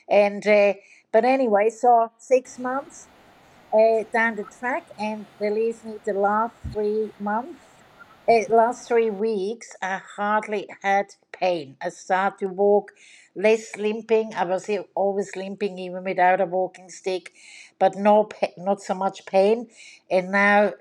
and 0.08 0.46
uh, 0.48 0.74
but 1.12 1.26
anyway, 1.26 1.70
so 1.70 2.12
six 2.18 2.60
months 2.60 3.08
uh, 3.74 4.04
down 4.14 4.36
the 4.36 4.46
track, 4.60 4.88
and 4.98 5.28
believe 5.40 5.84
me, 5.84 6.00
the 6.06 6.14
last 6.14 6.56
three 6.74 7.14
months, 7.20 7.64
uh, 8.30 8.42
last 8.56 8.88
three 8.88 9.10
weeks, 9.10 9.76
I 9.82 10.02
hardly 10.18 10.68
had 10.84 11.08
pain. 11.32 11.78
I 11.82 11.90
started 11.90 12.40
to 12.40 12.48
walk 12.54 12.92
less 13.36 13.76
limping. 13.78 14.34
I 14.36 14.46
was 14.46 14.70
always 14.96 15.36
limping 15.36 15.80
even 15.80 16.04
without 16.04 16.42
a 16.42 16.46
walking 16.46 16.90
stick, 16.90 17.34
but 17.80 17.96
no, 17.96 18.30
not 18.58 18.82
so 18.82 18.94
much 18.96 19.26
pain. 19.26 19.68
And 20.12 20.32
now, 20.32 20.74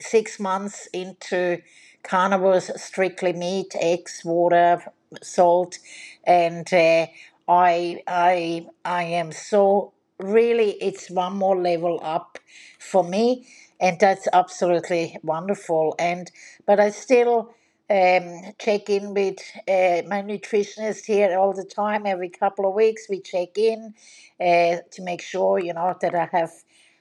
six 0.00 0.38
months 0.40 0.88
into 0.92 1.58
carnivores, 2.02 2.70
strictly 2.82 3.32
meat, 3.32 3.74
eggs, 3.80 4.22
water, 4.24 4.82
salt, 5.22 5.78
and 6.24 6.72
uh, 6.72 7.06
I, 7.48 8.02
I, 8.06 8.66
I 8.84 9.02
am 9.04 9.32
so 9.32 9.92
really 10.18 10.72
it's 10.82 11.10
one 11.10 11.36
more 11.36 11.56
level 11.56 12.00
up 12.02 12.38
for 12.78 13.04
me 13.04 13.46
and 13.80 13.98
that's 14.00 14.26
absolutely 14.32 15.16
wonderful. 15.22 15.94
And 15.98 16.30
but 16.66 16.80
i 16.80 16.90
still 16.90 17.54
um, 17.90 18.42
check 18.58 18.90
in 18.90 19.14
with 19.14 19.38
uh, 19.66 20.02
my 20.08 20.22
nutritionist 20.22 21.06
here 21.06 21.38
all 21.38 21.54
the 21.54 21.64
time. 21.64 22.04
Every 22.06 22.28
couple 22.28 22.68
of 22.68 22.74
weeks 22.74 23.06
we 23.08 23.20
check 23.20 23.56
in 23.56 23.94
uh, 24.40 24.76
to 24.90 25.02
make 25.02 25.22
sure 25.22 25.58
you 25.58 25.72
know 25.72 25.94
that 26.00 26.14
i 26.14 26.28
have 26.32 26.50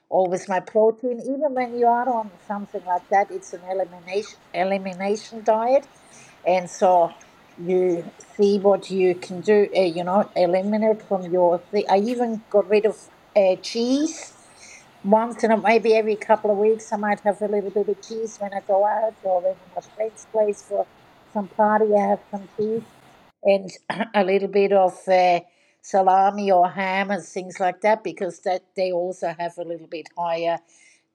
always 0.10 0.48
my 0.48 0.60
protein. 0.60 1.20
Even 1.22 1.54
when 1.54 1.78
you 1.78 1.88
are 1.88 2.08
on 2.10 2.32
something 2.48 2.84
like 2.86 3.08
that 3.10 3.28
it's 3.32 3.54
an 3.54 3.62
elimination 3.70 4.40
elimination 4.54 5.44
diet. 5.44 5.88
And 6.46 6.70
so 6.70 7.12
you 7.60 8.06
see 8.36 8.60
what 8.60 8.90
you 8.90 9.16
can 9.16 9.42
do, 9.42 9.68
uh, 9.76 9.82
you 9.82 10.04
know, 10.04 10.30
eliminate 10.36 11.02
from 11.04 11.24
your 11.32 11.60
thing. 11.60 11.86
I 11.90 11.98
even 12.00 12.44
got 12.50 12.70
rid 12.70 12.86
of 12.86 12.98
uh, 13.36 13.56
cheese. 13.62 14.34
Once 15.04 15.44
in 15.44 15.52
a 15.52 15.58
maybe 15.58 15.96
every 15.96 16.16
couple 16.16 16.52
of 16.52 16.58
weeks, 16.58 16.92
I 16.92 16.98
might 16.98 17.20
have 17.22 17.42
a 17.42 17.48
little 17.48 17.70
bit 17.70 17.88
of 17.88 18.01
cheese 18.01 18.38
when 18.40 18.53
I 18.53 18.62
go 18.62 18.86
out 18.86 19.16
or 19.24 19.42
when 19.42 19.55
my 19.75 19.81
friend's 19.96 20.25
place 20.31 20.64
for 20.64 20.86
some 21.34 21.48
party. 21.48 21.86
I 21.96 22.08
have 22.10 22.20
some 22.31 22.50
cheese 22.58 22.84
and 23.44 23.70
a 24.16 24.24
little 24.24 24.48
bit 24.50 24.74
of 24.74 24.98
uh, 25.08 25.40
salami 25.81 26.51
or 26.51 26.70
ham 26.70 27.12
and 27.12 27.24
things 27.24 27.60
like 27.60 27.81
that 27.81 28.03
because 28.03 28.40
that 28.42 28.64
they 28.75 28.92
also 28.92 29.34
have 29.38 29.58
a 29.58 29.64
little 29.64 29.88
bit 29.88 30.08
higher 30.18 30.60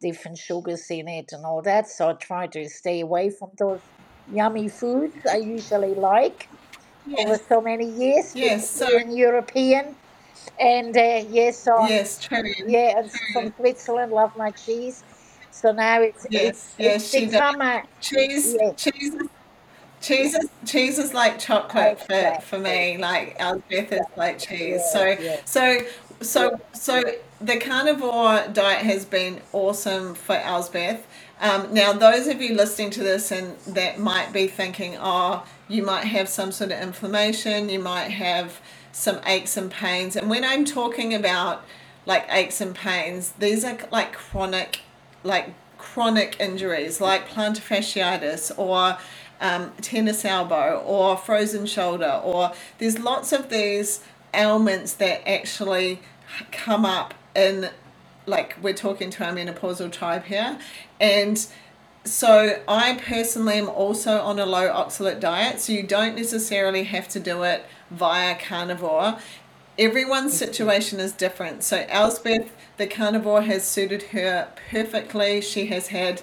different 0.01 0.39
sugars 0.39 0.91
in 0.91 1.09
it 1.09 1.33
and 1.33 1.45
all 1.45 1.63
that. 1.63 1.89
So 1.89 2.11
I 2.11 2.15
try 2.15 2.47
to 2.49 2.69
stay 2.69 3.01
away 3.01 3.31
from 3.31 3.51
those 3.59 3.81
yummy 4.33 4.69
foods 4.69 5.15
I 5.31 5.37
usually 5.37 5.95
like 5.95 6.49
yes. 7.07 7.27
over 7.27 7.43
so 7.49 7.61
many 7.61 7.89
years. 7.91 8.35
Yes, 8.35 8.69
so 8.69 8.89
European. 8.89 9.95
And 10.59 10.97
uh, 10.97 11.25
yes, 11.31 11.59
so 11.59 11.87
yes, 11.87 12.19
true. 12.21 12.43
Yeah, 12.67 12.99
and 12.99 13.11
true. 13.11 13.21
from 13.33 13.55
Switzerland, 13.57 14.13
love 14.13 14.37
my 14.37 14.51
cheese. 14.51 15.05
So 15.51 15.73
now 15.73 16.01
it's 16.01 16.27
yes, 16.31 16.49
it's, 16.49 16.75
yes, 16.79 17.15
it's 17.15 17.33
become 17.33 17.61
a 17.61 17.83
cheese. 18.01 18.57
Cheese. 18.77 19.15
Cheese 20.01 20.35
is 20.35 20.51
cheese 20.67 20.99
is 20.99 21.15
like 21.15 21.39
chocolate 21.39 22.01
for, 22.01 22.39
for 22.43 22.59
me. 22.59 22.99
Like 22.99 23.37
Elsbeth 23.39 23.93
is 23.93 24.01
like 24.17 24.39
cheese. 24.39 24.81
Yeah, 24.81 24.93
so 24.93 25.05
yeah. 25.05 25.37
so 25.45 25.79
so 26.23 26.61
so 26.73 27.03
the 27.41 27.59
carnivore 27.59 28.47
diet 28.53 28.85
has 28.85 29.05
been 29.05 29.41
awesome 29.53 30.15
for 30.15 30.37
Elsbeth. 30.37 31.07
Um, 31.41 31.75
now, 31.75 31.93
those 31.93 32.29
of 32.29 32.41
you 32.41 32.55
listening 32.55 32.91
to 32.91 33.03
this 33.03 33.33
and 33.33 33.59
that 33.67 33.99
might 33.99 34.33
be 34.33 34.47
thinking, 34.47 34.97
oh, 35.01 35.45
you 35.69 35.83
might 35.85 36.05
have 36.05 36.29
some 36.29 36.53
sort 36.53 36.71
of 36.71 36.81
inflammation, 36.81 37.69
you 37.69 37.81
might 37.81 38.11
have 38.11 38.61
some 38.93 39.19
aches 39.27 39.57
and 39.57 39.71
pains. 39.71 40.15
And 40.15 40.31
when 40.31 40.45
I'm 40.45 40.65
talking 40.65 41.15
about 41.15 41.65
like 42.07 42.27
aches 42.31 42.61
and 42.61 42.75
pains, 42.75 43.33
these 43.39 43.65
are 43.65 43.77
like 43.91 44.13
chronic, 44.13 44.83
like 45.25 45.55
chronic 45.79 46.37
injuries, 46.39 47.01
like 47.01 47.29
plantar 47.29 47.61
fasciitis 47.61 48.57
or 48.57 48.99
um, 49.41 49.73
tennis 49.81 50.25
elbow 50.25 50.81
or 50.87 51.17
frozen 51.17 51.67
shoulder, 51.67 52.21
or 52.23 52.53
there's 52.79 53.01
lots 53.01 53.33
of 53.33 53.51
these 53.51 54.05
ailments 54.33 54.95
that 54.95 55.29
actually 55.29 56.01
come 56.51 56.85
up 56.85 57.15
in 57.35 57.71
like 58.27 58.57
we're 58.63 58.73
talking 58.73 59.11
to 59.11 59.25
our 59.25 59.33
menopausal 59.33 59.91
tribe 59.91 60.25
here 60.25 60.59
and 61.01 61.47
so 62.05 62.61
I 62.67 62.95
personally 62.95 63.55
am 63.55 63.69
also 63.69 64.21
on 64.21 64.39
a 64.41 64.47
low 64.47 64.69
oxalate 64.69 65.21
diet, 65.21 65.61
so 65.61 65.73
you 65.73 65.85
don't 65.85 66.17
necessarily 66.17 66.85
have 66.85 67.09
to 67.11 67.21
do 67.21 67.45
it 67.45 67.65
via 67.91 68.37
carnivore. 68.37 69.19
Everyone's 69.79 70.37
situation 70.37 70.99
is 70.99 71.13
different. 71.13 71.63
So 71.63 71.87
Elsbeth 71.89 72.51
the 72.77 72.87
carnivore 72.87 73.43
has 73.43 73.65
suited 73.65 74.03
her 74.05 74.49
perfectly. 74.71 75.41
She 75.41 75.67
has 75.67 75.89
had 75.89 76.23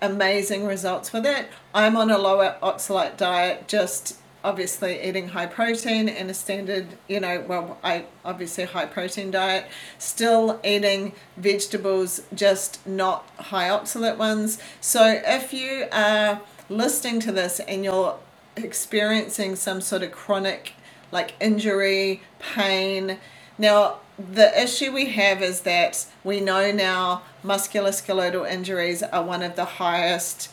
amazing 0.00 0.64
results 0.64 1.12
with 1.12 1.26
it. 1.26 1.48
I'm 1.74 1.96
on 1.96 2.10
a 2.10 2.18
lower 2.18 2.56
oxalate 2.62 3.16
diet, 3.16 3.68
just 3.68 4.18
obviously 4.44 5.02
eating 5.02 5.28
high 5.28 5.46
protein 5.46 6.08
and 6.08 6.30
a 6.30 6.34
standard, 6.34 6.86
you 7.08 7.20
know, 7.20 7.44
well, 7.46 7.78
I 7.82 8.04
obviously 8.24 8.64
high 8.64 8.86
protein 8.86 9.30
diet, 9.30 9.66
still 9.98 10.60
eating 10.64 11.12
vegetables, 11.36 12.22
just 12.34 12.86
not 12.86 13.28
high 13.38 13.68
oxalate 13.68 14.16
ones. 14.16 14.58
So 14.80 15.20
if 15.24 15.52
you 15.52 15.86
are 15.92 16.40
listening 16.68 17.20
to 17.20 17.32
this 17.32 17.60
and 17.60 17.84
you're 17.84 18.18
experiencing 18.56 19.56
some 19.56 19.80
sort 19.80 20.02
of 20.02 20.12
chronic 20.12 20.72
like 21.10 21.34
injury, 21.40 22.22
pain, 22.38 23.18
now 23.56 23.98
the 24.18 24.60
issue 24.60 24.92
we 24.92 25.06
have 25.06 25.42
is 25.42 25.60
that 25.62 26.06
we 26.24 26.40
know 26.40 26.70
now 26.72 27.22
musculoskeletal 27.44 28.50
injuries 28.50 29.02
are 29.02 29.22
one 29.22 29.42
of 29.42 29.56
the 29.56 29.64
highest 29.64 30.50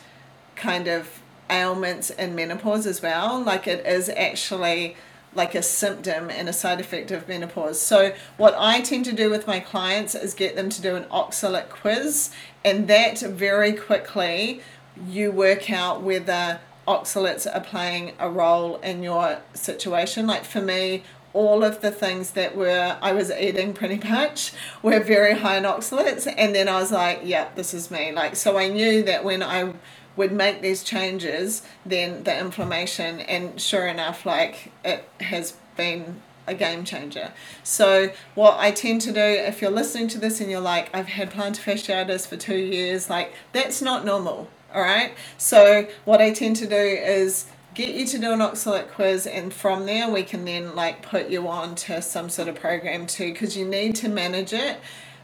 kind 0.56 0.88
of 0.88 1.22
ailments 1.50 2.10
in 2.10 2.36
menopause 2.36 2.86
as 2.86 3.02
well. 3.02 3.42
Like 3.42 3.68
it 3.68 3.86
is 3.86 4.10
actually 4.10 4.96
like 5.36 5.54
a 5.54 5.62
symptom 5.62 6.30
and 6.30 6.48
a 6.48 6.54
side 6.54 6.80
effect 6.80 7.12
of 7.12 7.28
menopause. 7.28 7.80
So 7.82 8.14
what 8.38 8.56
I 8.58 8.82
tend 8.82 9.06
to 9.06 9.14
do 9.14 9.30
with 9.30 9.46
my 9.46 9.60
clients 9.60 10.16
is 10.16 10.34
get 10.34 10.56
them 10.56 10.70
to 10.70 10.82
do 10.82 10.96
an 10.96 11.04
oxalate 11.06 11.70
quiz 11.70 12.32
and 12.64 12.88
that 12.88 13.20
very 13.20 13.74
quickly 13.74 14.62
you 15.08 15.32
work 15.32 15.70
out 15.70 16.02
whether 16.02 16.62
oxalates 16.88 17.46
are 17.54 17.62
playing 17.62 18.14
a 18.18 18.30
role 18.30 18.78
in 18.78 19.04
your 19.04 19.40
situation. 19.54 20.26
Like 20.26 20.46
for 20.46 20.62
me, 20.62 21.04
all 21.34 21.66
of 21.66 21.82
the 21.82 21.92
things 21.92 22.32
that 22.32 22.56
were 22.56 22.98
I 23.02 23.12
was 23.12 23.30
eating 23.30 23.74
pretty 23.74 23.98
much 24.08 24.54
were 24.82 25.02
very 25.02 25.34
high 25.34 25.58
in 25.58 25.64
oxalates 25.66 26.34
and 26.38 26.56
then 26.56 26.70
I 26.70 26.80
was 26.80 26.94
like, 26.94 27.22
yeah, 27.24 27.50
this 27.56 27.74
is 27.74 27.92
me. 27.92 28.14
Like 28.14 28.38
so 28.38 28.58
I 28.58 28.70
knew 28.70 29.04
that 29.04 29.26
when 29.26 29.44
I 29.44 29.74
would 30.16 30.32
make 30.32 30.62
these 30.62 30.84
changes, 30.84 31.62
then 31.86 32.24
the 32.24 32.38
inflammation, 32.38 33.20
and 33.22 33.60
sure 33.60 33.88
enough, 33.88 34.26
like 34.26 34.72
it 34.84 35.08
has 35.20 35.58
been 35.76 36.22
a 36.48 36.54
game 36.54 36.84
changer. 36.84 37.32
So, 37.64 38.12
what 38.36 38.60
I 38.60 38.72
tend 38.72 39.02
to 39.02 39.12
do, 39.12 39.20
if 39.20 39.62
you're 39.62 39.72
listening 39.72 40.08
to 40.10 40.20
this 40.20 40.40
and 40.40 40.50
you're 40.50 40.60
like, 40.60 40.90
I've 40.94 41.08
had 41.08 41.32
plantar 41.32 41.62
fasciitis 41.62 42.28
for 42.28 42.38
two 42.38 42.58
years, 42.58 43.10
like 43.10 43.34
that's 43.52 43.82
not 43.82 44.06
normal, 44.06 44.50
all 44.74 44.82
right? 44.82 45.14
So, 45.38 45.88
what 46.06 46.22
I 46.22 46.32
tend 46.32 46.56
to 46.58 46.68
do 46.68 46.76
is 46.76 47.48
get 47.74 47.94
you 47.94 48.06
to 48.08 48.18
do 48.18 48.32
an 48.32 48.40
oxalate 48.40 48.90
quiz 48.90 49.28
and 49.28 49.54
from 49.54 49.86
there 49.86 50.10
we 50.10 50.24
can 50.24 50.46
then 50.46 50.74
like 50.76 51.02
put 51.02 51.30
you 51.30 51.46
on 51.46 51.76
to 51.76 52.02
some 52.02 52.30
sort 52.30 52.48
of 52.48 52.56
program 52.56 53.06
too 53.06 53.34
because 53.34 53.58
you 53.58 53.66
need 53.66 53.94
to 53.94 54.08
manage 54.08 54.54
it 54.54 54.80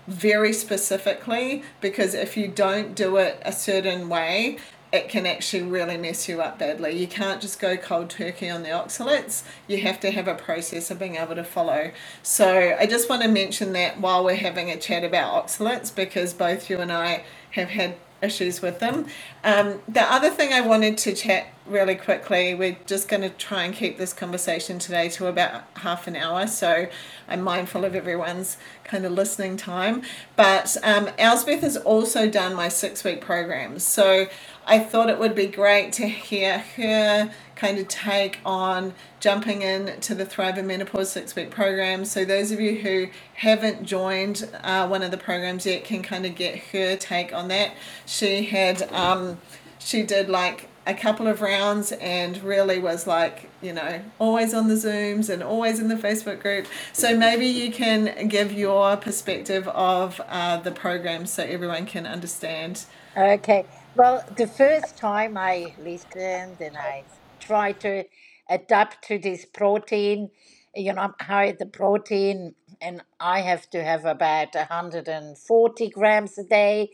very 0.06 0.52
specifically 0.52 1.64
because 1.80 2.14
if 2.14 2.36
you 2.36 2.50
don't 2.50 2.94
do 2.94 3.16
it 3.16 3.42
a 3.46 3.54
certain 3.54 4.10
way 4.10 4.58
it 4.92 5.08
can 5.08 5.26
actually 5.26 5.64
really 5.64 5.98
mess 5.98 6.28
you 6.28 6.42
up 6.42 6.60
badly. 6.60 6.98
You 6.98 7.08
can't 7.08 7.42
just 7.42 7.60
go 7.60 7.78
cold 7.78 8.10
turkey 8.10 8.50
on 8.50 8.64
the 8.64 8.70
oxalates. 8.70 9.44
You 9.68 9.82
have 9.82 10.00
to 10.02 10.12
have 10.12 10.28
a 10.28 10.36
process 10.36 10.92
of 10.92 11.00
being 11.00 11.16
able 11.16 11.36
to 11.36 11.44
follow. 11.46 11.92
So 12.24 12.76
I 12.78 12.86
just 12.88 13.10
want 13.10 13.22
to 13.22 13.30
mention 13.30 13.72
that 13.74 14.02
while 14.02 14.24
we're 14.24 14.36
having 14.36 14.70
a 14.70 14.78
chat 14.78 15.04
about 15.04 15.48
oxalates 15.48 15.94
because 15.96 16.34
both 16.34 16.70
you 16.70 16.80
and 16.80 16.92
I 16.92 17.24
have 17.52 17.70
had 17.70 17.96
issues 18.22 18.62
with 18.62 18.80
them. 18.80 19.08
Um, 19.44 19.80
the 19.88 20.02
other 20.02 20.30
thing 20.30 20.54
I 20.54 20.62
wanted 20.62 20.98
to 21.00 21.14
chat 21.14 21.48
really 21.66 21.96
quickly, 21.96 22.54
we're 22.54 22.78
just 22.86 23.08
going 23.08 23.22
to 23.22 23.30
try 23.30 23.64
and 23.64 23.74
keep 23.74 23.98
this 23.98 24.14
conversation 24.14 24.80
today 24.80 25.10
to 25.10 25.28
about 25.28 25.64
half 25.78 26.08
an 26.08 26.16
hour, 26.16 26.48
so 26.48 26.88
I'm 27.28 27.42
mindful 27.42 27.86
of 27.86 27.96
everyone's 27.96 28.58
kind 28.84 29.06
of 29.06 29.12
listening 29.14 29.58
time. 29.58 30.04
But 30.36 30.78
um, 30.84 31.08
has 31.18 31.78
also 31.78 32.30
done 32.30 32.56
my 32.56 32.68
six 32.68 33.04
week 33.04 33.22
program, 33.22 33.80
so 33.80 34.28
I 34.66 34.80
thought 34.80 35.10
it 35.10 35.20
would 35.20 35.36
be 35.36 35.48
great 35.48 35.92
to 35.94 36.08
hear 36.08 36.60
her 36.60 37.32
kind 37.56 37.78
of 37.78 37.88
take 37.88 38.40
on 38.44 38.94
jumping 39.20 39.62
in 39.62 40.00
to 40.02 40.16
the 40.16 40.26
Thrive 40.26 40.58
in 40.58 40.66
Menopause 40.66 41.12
six 41.12 41.36
week 41.36 41.52
program. 41.52 42.06
So, 42.06 42.26
those 42.26 42.52
of 42.52 42.60
you 42.60 42.76
who 42.76 43.08
haven't 43.36 43.84
joined 43.86 44.50
uh, 44.64 44.88
one 44.88 45.04
of 45.04 45.12
the 45.12 45.18
programs 45.18 45.66
yet 45.66 45.84
can 45.84 46.02
kind 46.02 46.26
of 46.26 46.36
get 46.36 46.58
her 46.58 46.96
take 46.96 47.34
on 47.34 47.48
that. 47.50 47.74
She 48.06 48.46
had, 48.46 48.84
um, 48.92 49.40
she 49.80 50.04
did 50.04 50.30
like 50.30 50.70
a 50.88 50.96
couple 50.96 51.28
of 51.28 51.42
rounds 51.42 51.92
and 51.92 52.42
really 52.42 52.80
was 52.80 53.06
like, 53.06 53.50
you 53.62 53.74
know, 53.74 54.02
always 54.18 54.54
on 54.56 54.68
the 54.68 54.74
Zooms 54.74 55.30
and 55.30 55.44
always 55.44 55.80
in 55.80 55.88
the 55.88 55.96
Facebook 55.96 56.40
group. 56.40 56.66
So, 56.94 57.16
maybe 57.16 57.46
you 57.46 57.72
can 57.72 58.28
give 58.28 58.52
your 58.52 58.98
perspective 58.98 59.68
of 59.68 60.20
uh, 60.28 60.58
the 60.58 60.72
program 60.72 61.26
so 61.26 61.44
everyone 61.44 61.86
can 61.86 62.08
understand. 62.08 62.86
Okay. 63.16 63.66
Well, 63.96 64.24
the 64.36 64.48
first 64.48 64.98
time 64.98 65.38
I 65.38 65.76
listened 65.78 66.62
and 66.62 66.78
I 66.78 67.06
tried 67.40 67.82
to 67.82 68.06
adapt 68.50 69.06
to 69.10 69.20
this 69.20 69.46
protein, 69.46 70.32
you 70.76 70.94
know, 70.94 71.02
I'm 71.02 71.16
how 71.20 71.52
the 71.52 71.68
protein, 71.68 72.56
and 72.82 73.04
I 73.20 73.42
have 73.42 73.70
to 73.72 73.84
have 73.84 74.06
about 74.06 74.56
140 74.56 75.90
grams 75.90 76.38
a 76.40 76.44
day. 76.46 76.92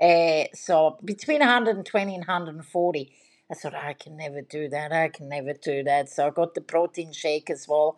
Uh, 0.00 0.44
so 0.54 0.98
between 1.04 1.40
120 1.40 2.14
and 2.14 2.24
140. 2.26 3.12
I 3.50 3.54
thought, 3.54 3.74
I 3.76 3.94
can 3.94 4.16
never 4.16 4.42
do 4.42 4.68
that. 4.70 4.92
I 4.92 5.08
can 5.08 5.28
never 5.28 5.52
do 5.54 5.82
that. 5.84 6.08
So 6.10 6.26
I 6.26 6.30
got 6.30 6.54
the 6.54 6.62
protein 6.62 7.12
shake 7.12 7.50
as 7.50 7.66
well. 7.68 7.96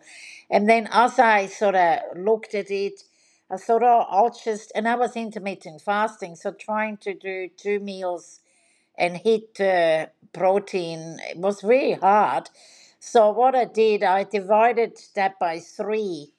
And 0.49 0.69
then 0.69 0.87
as 0.91 1.19
I 1.19 1.47
sort 1.47 1.75
of 1.75 1.99
looked 2.17 2.55
at 2.55 2.71
it, 2.71 3.03
I 3.51 3.57
thought, 3.57 3.83
oh, 3.83 4.05
I'll 4.09 4.31
just, 4.31 4.71
and 4.75 4.87
I 4.87 4.95
was 4.95 5.15
intermittent 5.15 5.81
fasting, 5.81 6.35
so 6.35 6.51
trying 6.51 6.97
to 6.97 7.13
do 7.15 7.49
two 7.57 7.79
meals 7.79 8.41
and 8.97 9.17
hit 9.17 9.59
uh, 9.61 10.07
protein 10.33 11.19
was 11.35 11.63
really 11.63 11.93
hard. 11.93 12.49
So 12.99 13.31
what 13.31 13.55
I 13.55 13.65
did, 13.65 14.03
I 14.03 14.25
divided 14.25 14.99
that 15.15 15.39
by 15.39 15.59
three, 15.59 16.33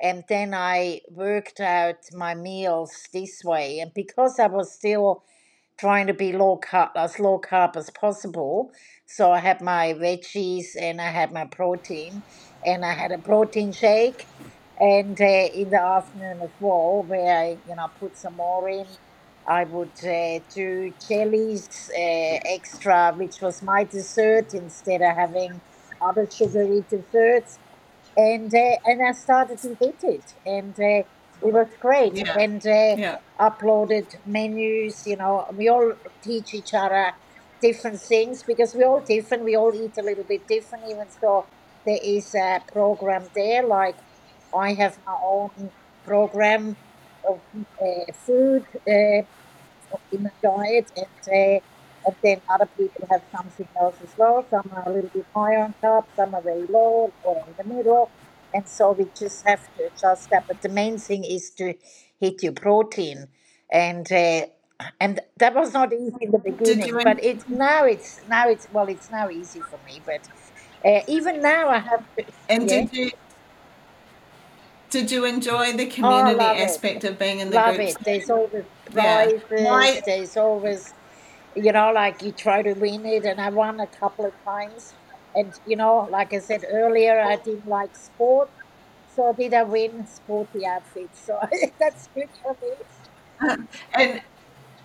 and 0.00 0.24
then 0.28 0.54
I 0.54 1.02
worked 1.10 1.60
out 1.60 1.96
my 2.12 2.34
meals 2.34 3.08
this 3.12 3.44
way. 3.44 3.80
And 3.80 3.94
because 3.94 4.38
I 4.38 4.48
was 4.48 4.72
still 4.72 5.24
trying 5.78 6.08
to 6.08 6.14
be 6.14 6.32
low 6.32 6.58
carb, 6.58 6.90
as 6.96 7.20
low 7.20 7.40
carb 7.40 7.76
as 7.76 7.90
possible, 7.90 8.72
so 9.06 9.32
I 9.32 9.40
had 9.40 9.60
my 9.60 9.94
veggies 9.94 10.76
and 10.80 11.00
I 11.00 11.10
had 11.10 11.32
my 11.32 11.46
protein, 11.46 12.24
and 12.64 12.84
I 12.84 12.94
had 12.94 13.12
a 13.12 13.18
protein 13.18 13.72
shake 13.72 14.26
and 14.78 15.20
uh, 15.20 15.24
in 15.54 15.70
the 15.70 15.80
afternoon 15.80 16.40
as 16.42 16.50
well, 16.58 17.02
where 17.06 17.38
I, 17.38 17.58
you 17.66 17.74
know, 17.76 17.88
put 17.98 18.16
some 18.16 18.36
more 18.36 18.68
in. 18.68 18.86
I 19.48 19.64
would 19.64 19.92
uh, 20.04 20.40
do 20.52 20.92
jellies 21.08 21.90
uh, 21.96 22.38
extra, 22.56 23.12
which 23.16 23.40
was 23.40 23.62
my 23.62 23.84
dessert 23.84 24.54
instead 24.54 25.02
of 25.02 25.16
having 25.16 25.62
other 26.00 26.28
sugary 26.30 26.84
desserts. 26.88 27.58
And 28.16 28.52
uh, 28.54 28.76
and 28.84 29.06
I 29.06 29.12
started 29.12 29.58
to 29.60 29.76
hit 29.80 30.00
it, 30.02 30.34
and 30.46 30.74
uh, 30.80 31.04
it 31.46 31.52
was 31.52 31.68
great. 31.80 32.14
Yeah. 32.16 32.34
And 32.38 32.64
uh, 32.66 32.96
Yeah. 32.96 33.18
uploaded 33.38 34.08
menus. 34.24 35.06
You 35.06 35.16
know, 35.18 35.46
we 35.54 35.68
all 35.68 35.94
teach 36.22 36.54
each 36.54 36.72
other 36.74 37.12
different 37.60 38.00
things 38.00 38.42
because 38.46 38.74
we're 38.74 38.88
all 38.88 39.04
different. 39.06 39.44
We 39.44 39.56
all 39.56 39.74
eat 39.74 39.94
a 39.98 40.02
little 40.02 40.24
bit 40.24 40.46
different, 40.48 40.84
even 40.88 41.08
though 41.22 41.48
there 41.84 41.98
is 42.02 42.34
a 42.34 42.60
program 42.72 43.28
there. 43.34 43.66
Like 43.66 43.96
I 44.54 44.74
have 44.74 44.98
my 45.06 45.16
own 45.22 45.70
program 46.04 46.76
of 47.28 47.40
uh, 47.80 48.12
food 48.12 48.64
uh, 48.86 49.22
in 50.12 50.22
my 50.22 50.30
diet, 50.42 50.92
and 50.96 51.06
uh, 51.28 51.60
and 52.06 52.16
then 52.22 52.40
other 52.48 52.68
people 52.76 53.06
have 53.10 53.22
something 53.34 53.68
else 53.80 53.96
as 54.02 54.14
well. 54.16 54.46
Some 54.48 54.70
are 54.74 54.88
a 54.88 54.92
little 54.92 55.10
bit 55.10 55.26
higher 55.34 55.58
on 55.58 55.74
top, 55.80 56.08
some 56.16 56.34
are 56.34 56.42
very 56.42 56.66
low 56.66 57.12
or 57.22 57.44
in 57.48 57.54
the 57.58 57.74
middle, 57.74 58.10
and 58.54 58.68
so 58.68 58.92
we 58.92 59.06
just 59.18 59.46
have 59.46 59.62
to 59.76 59.86
adjust 59.86 60.30
that. 60.30 60.44
But 60.46 60.62
the 60.62 60.68
main 60.68 60.98
thing 60.98 61.24
is 61.24 61.50
to 61.52 61.74
hit 62.20 62.42
your 62.42 62.52
protein, 62.52 63.28
and 63.70 64.10
uh, 64.12 64.46
and 65.00 65.20
that 65.38 65.54
was 65.54 65.72
not 65.72 65.92
easy 65.92 66.16
in 66.20 66.30
the 66.30 66.38
Did 66.62 66.78
beginning, 66.78 66.86
you 66.86 67.00
but 67.02 67.22
it's 67.22 67.48
now 67.48 67.84
it's 67.84 68.20
now 68.28 68.48
it's 68.48 68.68
well 68.70 68.88
it's 68.88 69.10
now 69.10 69.28
easy 69.30 69.60
for 69.60 69.78
me. 69.86 70.00
But 70.04 70.28
uh, 70.84 71.00
even 71.08 71.42
now 71.42 71.68
I 71.68 71.78
have 71.78 72.04
to, 72.18 72.24
and 72.48 72.70
yeah. 72.70 72.82
did 72.82 72.92
you 72.92 73.10
did 74.90 75.10
you 75.10 75.24
enjoy 75.24 75.72
the 75.72 75.86
Oh, 76.02 76.26
community 76.26 76.44
it. 76.44 76.62
aspect 76.62 77.04
of 77.04 77.18
being 77.18 77.40
in 77.40 77.50
the 77.50 77.56
Love 77.56 77.76
groups? 77.76 77.96
it. 77.96 78.04
There's 78.04 78.30
always 78.30 78.64
Yeah. 78.94 79.26
prizes. 79.48 80.02
There's 80.04 80.36
always, 80.36 80.94
you 81.54 81.72
know, 81.72 81.90
like 81.92 82.22
you 82.22 82.32
try 82.32 82.62
to 82.62 82.74
win 82.74 83.04
it, 83.06 83.24
and 83.24 83.40
I 83.40 83.50
won 83.50 83.80
a 83.80 83.86
couple 83.86 84.24
of 84.26 84.32
times. 84.44 84.94
And 85.34 85.52
you 85.66 85.76
know, 85.76 86.08
like 86.10 86.32
I 86.32 86.38
said 86.38 86.62
earlier, 86.70 87.20
I 87.20 87.36
didn't 87.36 87.66
like 87.66 87.96
sport, 87.96 88.50
so 89.06 89.34
did 89.38 89.54
I 89.54 89.64
win 89.64 90.06
sporty 90.06 90.66
outfits? 90.66 91.24
So 91.24 91.38
that's 91.80 92.08
good 92.14 92.30
for 92.42 92.56
me 92.62 92.74
and 93.94 94.22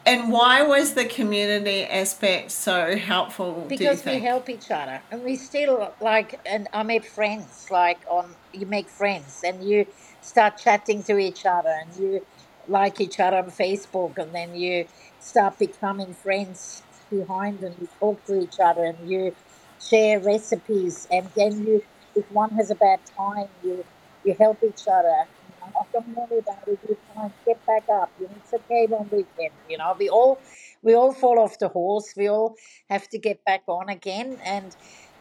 and 0.06 0.32
why 0.32 0.64
was 0.64 0.94
the 0.94 1.06
community 1.06 1.84
aspect 1.84 2.52
so 2.52 2.98
helpful, 2.98 3.66
because 3.68 4.04
we 4.06 4.20
help 4.20 4.50
each 4.50 4.72
other, 4.72 5.02
and 5.12 5.24
we 5.24 5.36
still 5.36 5.94
like. 6.02 6.40
And 6.46 6.68
I 6.74 6.84
made 6.84 7.06
friends. 7.06 7.68
Like 7.70 8.00
on, 8.08 8.36
you 8.54 8.66
make 8.66 8.90
friends, 8.90 9.42
and 9.46 9.64
you 9.64 9.86
start 10.22 10.58
chatting 10.58 11.04
to 11.04 11.18
each 11.18 11.46
other, 11.46 11.70
and 11.70 11.96
you 12.00 12.26
like 12.68 13.02
each 13.02 13.20
other 13.20 13.38
on 13.38 13.52
Facebook, 13.52 14.18
and 14.18 14.34
then 14.34 14.56
you 14.56 14.88
start 15.20 15.60
becoming 15.60 16.14
friends 16.14 16.84
behind, 17.10 17.62
and 17.64 17.76
you 17.80 17.88
talk 18.00 18.24
to 18.26 18.40
each 18.42 18.60
other, 18.60 18.86
and 18.86 19.10
you 19.10 19.36
share 19.82 20.20
recipes, 20.20 21.08
and 21.12 21.28
then 21.36 21.66
you, 21.66 21.84
if 22.16 22.30
one 22.32 22.52
has 22.52 22.70
a 22.72 22.76
bad 22.76 23.00
time, 23.18 23.48
you 23.64 23.84
you 24.24 24.36
help 24.40 24.64
each 24.64 24.88
other. 24.88 25.26
Know, 25.74 25.82
"Oh, 25.82 25.88
don't 25.94 26.10
worry 26.16 26.40
about 26.40 26.68
it. 26.68 26.80
You 26.90 26.98
can't 27.16 27.34
get 27.46 27.66
back 27.66 27.86
up. 27.94 28.14
You 28.20 28.28
know, 28.30 28.36
it's 28.38 28.54
okay 28.54 28.88
one 28.90 29.10
weekend. 29.12 29.56
You 29.70 29.80
know, 29.80 29.96
we 30.00 30.10
all 30.10 30.42
we 30.84 30.96
all 30.96 31.14
fall 31.14 31.40
off 31.40 31.60
the 31.60 31.70
horse. 31.70 32.14
We 32.18 32.30
all 32.30 32.56
have 32.90 33.10
to 33.10 33.20
get 33.20 33.46
back 33.46 33.64
on 33.68 33.90
again, 33.90 34.40
and 34.46 34.76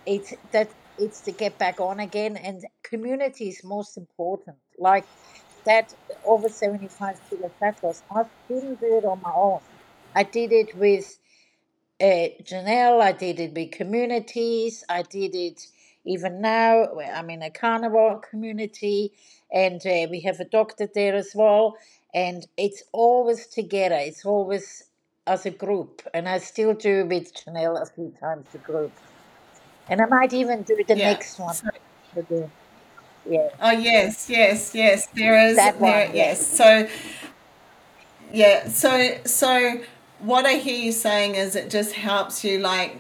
it's 0.07 0.35
that 0.53 0.75
it's 0.99 1.23
to 1.23 1.33
get 1.33 1.59
back 1.59 1.81
on 1.81 2.01
again. 2.01 2.37
And 2.37 2.65
community 2.85 3.49
is 3.49 3.65
most 3.65 3.99
important. 3.99 4.59
Like 4.79 5.07
that 5.67 5.95
over 6.25 6.49
75 6.49 7.21
kilo 7.31 7.53
fat 7.61 7.79
loss, 7.83 8.03
I 8.11 8.25
didn't 8.49 8.81
do 8.81 8.99
it 8.99 9.07
on 9.07 9.21
my 9.23 9.33
own. 9.35 9.61
I 10.15 10.25
did 10.25 10.53
it 10.53 10.75
with 10.77 11.19
uh, 12.01 12.31
Janelle, 12.45 13.01
I 13.03 13.13
did 13.13 13.41
it 13.41 13.55
with 13.55 13.73
communities, 13.73 14.85
I 14.89 15.03
did 15.03 15.35
it 15.35 15.63
even 16.05 16.41
now. 16.41 16.89
I'm 16.99 17.31
in 17.31 17.43
a 17.43 17.51
carnivore 17.51 18.21
community, 18.21 19.13
and 19.53 19.81
uh, 19.87 20.07
we 20.11 20.21
have 20.21 20.41
a 20.41 20.45
doctor 20.45 20.89
there 20.95 21.15
as 21.15 21.33
well. 21.35 21.77
And 22.15 22.47
it's 22.57 22.83
always 22.93 23.47
together, 23.47 23.97
it's 23.97 24.25
always 24.25 24.85
as 25.27 25.47
a 25.47 25.51
group. 25.51 26.03
And 26.13 26.29
I 26.29 26.39
still 26.39 26.75
do 26.75 27.07
with 27.07 27.33
Chanel 27.37 27.77
a 27.77 27.87
few 27.87 28.13
times 28.21 28.47
a 28.55 28.59
group. 28.59 28.93
And 29.89 30.01
I 30.01 30.07
might 30.07 30.33
even 30.33 30.63
do 30.63 30.77
the 30.87 30.97
Yeah. 30.97 31.13
next 31.13 31.39
one. 31.39 31.55
So, 31.55 32.51
Yeah, 33.27 33.49
oh 33.61 33.71
yes, 33.71 34.29
yes, 34.29 34.75
yes. 34.75 35.07
There 35.15 35.39
is 35.49 35.57
that 35.57 35.79
there 35.79 36.07
one, 36.07 36.17
yes. 36.17 36.47
So 36.47 36.89
yeah, 38.33 38.69
so 38.69 39.19
so 39.25 39.81
what 40.21 40.47
I 40.47 40.55
hear 40.55 40.77
you 40.77 40.93
saying 40.93 41.35
is 41.35 41.57
it 41.57 41.71
just 41.71 41.93
helps 41.93 42.45
you 42.45 42.59
like 42.59 42.97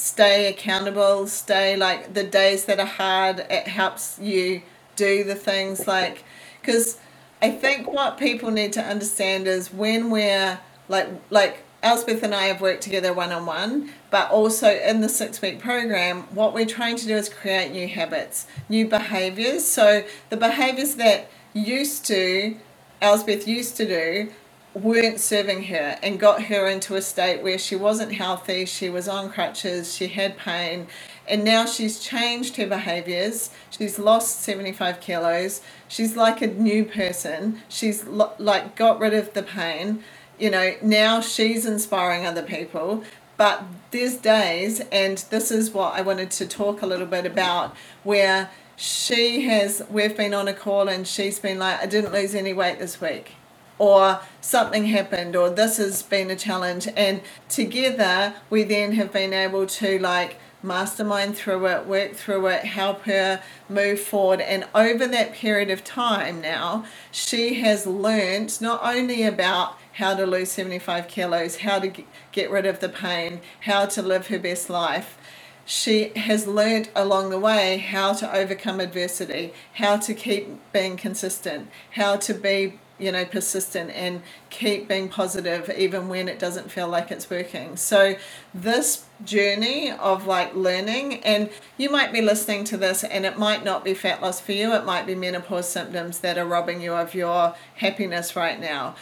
stay 0.00 0.46
accountable, 0.46 1.26
stay 1.26 1.76
like 1.76 2.14
the 2.14 2.24
days 2.24 2.64
that 2.64 2.80
are 2.80 2.86
hard, 2.86 3.40
it 3.50 3.68
helps 3.68 4.18
you 4.18 4.62
do 4.96 5.24
the 5.24 5.34
things 5.34 5.86
like 5.86 6.24
because 6.60 6.98
I 7.40 7.50
think 7.50 7.90
what 7.90 8.18
people 8.18 8.50
need 8.50 8.72
to 8.74 8.82
understand 8.82 9.46
is 9.46 9.72
when 9.72 10.10
we're 10.10 10.58
like 10.88 11.08
like 11.30 11.64
Elsbeth 11.82 12.22
and 12.22 12.34
I 12.34 12.44
have 12.44 12.60
worked 12.60 12.82
together 12.82 13.14
one 13.14 13.32
on 13.32 13.46
one, 13.46 13.90
but 14.10 14.30
also 14.30 14.68
in 14.68 15.00
the 15.00 15.08
six 15.08 15.40
week 15.40 15.60
program, 15.60 16.22
what 16.34 16.52
we're 16.52 16.66
trying 16.66 16.96
to 16.96 17.06
do 17.06 17.16
is 17.16 17.28
create 17.30 17.72
new 17.72 17.88
habits, 17.88 18.46
new 18.68 18.86
behaviors. 18.86 19.64
So 19.64 20.04
the 20.28 20.36
behaviors 20.36 20.96
that 20.96 21.30
used 21.54 22.04
to, 22.06 22.56
Elsbeth 23.00 23.48
used 23.48 23.78
to 23.78 23.86
do, 23.86 24.30
weren't 24.74 25.20
serving 25.20 25.64
her 25.64 25.98
and 26.02 26.20
got 26.20 26.44
her 26.44 26.68
into 26.68 26.96
a 26.96 27.02
state 27.02 27.42
where 27.42 27.58
she 27.58 27.76
wasn't 27.76 28.12
healthy, 28.12 28.64
she 28.66 28.90
was 28.90 29.08
on 29.08 29.30
crutches, 29.30 29.94
she 29.94 30.08
had 30.08 30.38
pain, 30.38 30.86
and 31.28 31.44
now 31.44 31.66
she's 31.66 32.00
changed 32.00 32.56
her 32.56 32.66
behaviors. 32.66 33.50
She's 33.70 33.98
lost 33.98 34.40
75 34.42 35.00
kilos. 35.00 35.60
She's 35.88 36.16
like 36.16 36.42
a 36.42 36.48
new 36.48 36.84
person. 36.84 37.60
She's 37.68 38.04
lo- 38.06 38.32
like 38.38 38.76
got 38.76 39.00
rid 39.00 39.14
of 39.14 39.34
the 39.34 39.42
pain. 39.42 40.04
You 40.38 40.50
know, 40.50 40.74
now 40.82 41.20
she's 41.20 41.66
inspiring 41.66 42.26
other 42.26 42.42
people. 42.42 43.04
But 43.36 43.64
there's 43.92 44.16
days, 44.16 44.80
and 44.92 45.18
this 45.30 45.50
is 45.50 45.72
what 45.72 45.94
I 45.94 46.02
wanted 46.02 46.30
to 46.32 46.46
talk 46.46 46.82
a 46.82 46.86
little 46.86 47.06
bit 47.06 47.26
about, 47.26 47.76
where 48.04 48.50
she 48.76 49.42
has, 49.42 49.82
we've 49.90 50.16
been 50.16 50.34
on 50.34 50.48
a 50.48 50.54
call 50.54 50.88
and 50.88 51.06
she's 51.06 51.38
been 51.40 51.58
like, 51.58 51.80
I 51.82 51.86
didn't 51.86 52.12
lose 52.12 52.34
any 52.34 52.52
weight 52.52 52.78
this 52.80 53.00
week 53.00 53.32
or 53.80 54.20
something 54.42 54.84
happened 54.84 55.34
or 55.34 55.48
this 55.48 55.78
has 55.78 56.02
been 56.02 56.30
a 56.30 56.36
challenge. 56.36 56.86
And 56.96 57.22
together 57.48 58.34
we 58.50 58.62
then 58.62 58.92
have 58.92 59.10
been 59.10 59.32
able 59.32 59.66
to 59.66 59.98
like 59.98 60.36
mastermind 60.62 61.34
through 61.34 61.66
it 61.66 61.86
work 61.86 62.14
through 62.14 62.46
it 62.48 62.62
help 62.66 63.04
her 63.04 63.42
move 63.70 63.98
forward. 63.98 64.42
And 64.42 64.66
over 64.74 65.06
that 65.06 65.32
period 65.32 65.70
of 65.70 65.82
time 65.82 66.42
now 66.42 66.84
she 67.10 67.54
has 67.60 67.86
learned 67.86 68.60
not 68.60 68.80
only 68.84 69.22
about 69.22 69.78
how 69.94 70.14
to 70.14 70.26
lose 70.26 70.52
75 70.52 71.08
kilos 71.08 71.56
how 71.58 71.78
to 71.78 71.90
get 72.32 72.50
rid 72.50 72.66
of 72.66 72.80
the 72.80 72.88
pain 72.90 73.40
how 73.62 73.86
to 73.86 74.02
live 74.02 74.28
her 74.28 74.38
best 74.38 74.70
life 74.70 75.16
she 75.64 76.10
has 76.16 76.46
learned 76.46 76.88
along 76.94 77.30
the 77.30 77.38
way 77.38 77.78
how 77.78 78.12
to 78.12 78.34
overcome 78.34 78.78
adversity 78.80 79.52
how 79.74 79.96
to 79.96 80.14
keep 80.14 80.48
being 80.72 80.96
consistent 80.96 81.68
how 81.92 82.16
to 82.16 82.32
be 82.32 82.78
you 83.00 83.10
know, 83.10 83.24
persistent 83.24 83.90
and 83.90 84.22
keep 84.50 84.88
being 84.88 85.08
positive 85.08 85.70
even 85.76 86.08
when 86.08 86.28
it 86.28 86.38
doesn't 86.38 86.70
feel 86.70 86.88
like 86.88 87.10
it's 87.10 87.28
working. 87.30 87.76
So, 87.76 88.16
this 88.54 89.04
journey 89.24 89.90
of 89.90 90.26
like 90.26 90.54
learning, 90.54 91.22
and 91.24 91.50
you 91.76 91.90
might 91.90 92.12
be 92.12 92.20
listening 92.20 92.64
to 92.64 92.76
this 92.76 93.04
and 93.04 93.24
it 93.24 93.38
might 93.38 93.64
not 93.64 93.84
be 93.84 93.94
fat 93.94 94.22
loss 94.22 94.40
for 94.40 94.52
you, 94.52 94.72
it 94.74 94.84
might 94.84 95.06
be 95.06 95.14
menopause 95.14 95.68
symptoms 95.68 96.20
that 96.20 96.38
are 96.38 96.46
robbing 96.46 96.80
you 96.80 96.94
of 96.94 97.14
your 97.14 97.54
happiness 97.76 98.36
right 98.36 98.60
now. 98.60 98.94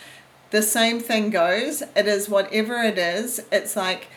The 0.51 0.63
same 0.63 1.01
thing 1.01 1.31
goes, 1.31 1.83
it 1.95 2.07
is 2.07 2.29
whatever 2.29 2.77
it 2.83 2.99
is, 2.99 3.43
it's 3.53 3.77
like 3.77 4.09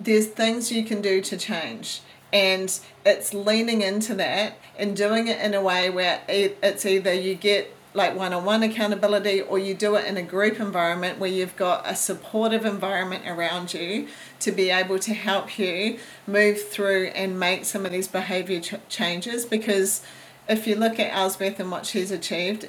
there's 0.00 0.26
things 0.26 0.70
you 0.70 0.84
can 0.84 1.00
do 1.00 1.20
to 1.22 1.36
change 1.36 2.02
and 2.32 2.80
it's 3.04 3.34
leaning 3.34 3.82
into 3.82 4.14
that 4.14 4.58
and 4.78 4.96
doing 4.96 5.28
it 5.28 5.38
in 5.40 5.54
a 5.54 5.60
way 5.60 5.90
where 5.90 6.22
it's 6.28 6.86
either 6.86 7.12
you 7.12 7.34
get 7.34 7.74
like 7.94 8.16
one 8.16 8.32
on 8.32 8.44
one 8.44 8.62
accountability, 8.62 9.40
or 9.40 9.58
you 9.58 9.74
do 9.74 9.96
it 9.96 10.06
in 10.06 10.16
a 10.16 10.22
group 10.22 10.58
environment 10.58 11.18
where 11.18 11.30
you've 11.30 11.56
got 11.56 11.82
a 11.86 11.94
supportive 11.94 12.64
environment 12.64 13.24
around 13.26 13.74
you 13.74 14.08
to 14.40 14.50
be 14.50 14.70
able 14.70 14.98
to 14.98 15.12
help 15.12 15.58
you 15.58 15.98
move 16.26 16.60
through 16.68 17.06
and 17.08 17.38
make 17.38 17.64
some 17.64 17.84
of 17.84 17.92
these 17.92 18.08
behavior 18.08 18.60
ch- 18.60 18.74
changes. 18.88 19.44
Because 19.44 20.02
if 20.48 20.66
you 20.66 20.74
look 20.74 20.98
at 20.98 21.12
Elsbeth 21.12 21.60
and 21.60 21.70
what 21.70 21.84
she's 21.86 22.10
achieved, 22.10 22.68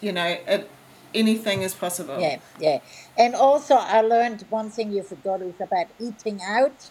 you 0.00 0.12
know, 0.12 0.38
it, 0.46 0.70
anything 1.14 1.62
is 1.62 1.74
possible. 1.74 2.18
Yeah, 2.18 2.38
yeah. 2.58 2.80
And 3.18 3.34
also, 3.34 3.74
I 3.74 4.00
learned 4.00 4.44
one 4.48 4.70
thing 4.70 4.92
you 4.92 5.02
forgot 5.02 5.42
is 5.42 5.60
about 5.60 5.86
eating 6.00 6.40
out 6.42 6.90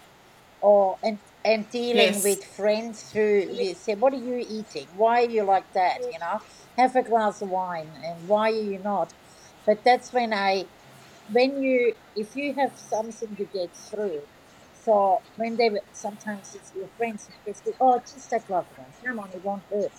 or 0.62 0.98
and 1.04 1.17
and 1.44 1.70
dealing 1.70 2.14
yes. 2.14 2.24
with 2.24 2.44
friends 2.44 3.12
who 3.12 3.22
you 3.22 3.74
say, 3.74 3.96
What 3.96 4.14
are 4.14 4.18
you 4.18 4.46
eating? 4.48 4.88
Why 4.96 5.24
are 5.24 5.30
you 5.30 5.44
like 5.44 5.72
that? 5.74 6.00
You 6.02 6.20
know? 6.20 6.42
have 6.78 6.96
a 6.96 7.04
glass 7.04 7.42
of 7.42 7.50
wine 7.50 7.90
and 8.04 8.28
why 8.28 8.50
are 8.50 8.64
you 8.72 8.80
not 8.80 9.14
but 9.66 9.84
that's 9.84 10.14
when 10.14 10.34
i 10.34 10.66
when 11.32 11.62
you 11.62 11.94
if 12.16 12.36
you 12.36 12.54
have 12.54 12.72
something 12.78 13.36
to 13.36 13.46
get 13.46 13.70
through 13.76 14.22
so 14.74 15.22
when 15.36 15.56
they 15.58 15.70
sometimes 15.92 16.56
it's 16.56 16.72
your 16.76 16.88
friends 16.98 17.30
they 17.46 17.54
say 17.54 17.72
oh 17.80 18.00
just 18.00 18.32
a 18.34 18.40
glass 18.40 18.66
of 18.72 18.78
wine 18.78 18.94
come 19.04 19.20
on 19.20 19.30
it 19.32 19.44
won't 19.44 19.64
hurt 19.70 19.92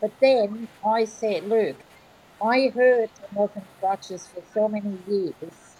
but 0.00 0.12
then 0.20 0.68
i 0.84 1.04
said 1.04 1.44
look 1.44 1.76
i 2.42 2.70
hurt 2.74 3.10
American 3.32 3.62
crutches 3.80 4.26
for 4.26 4.42
so 4.54 4.68
many 4.68 4.98
years 5.08 5.76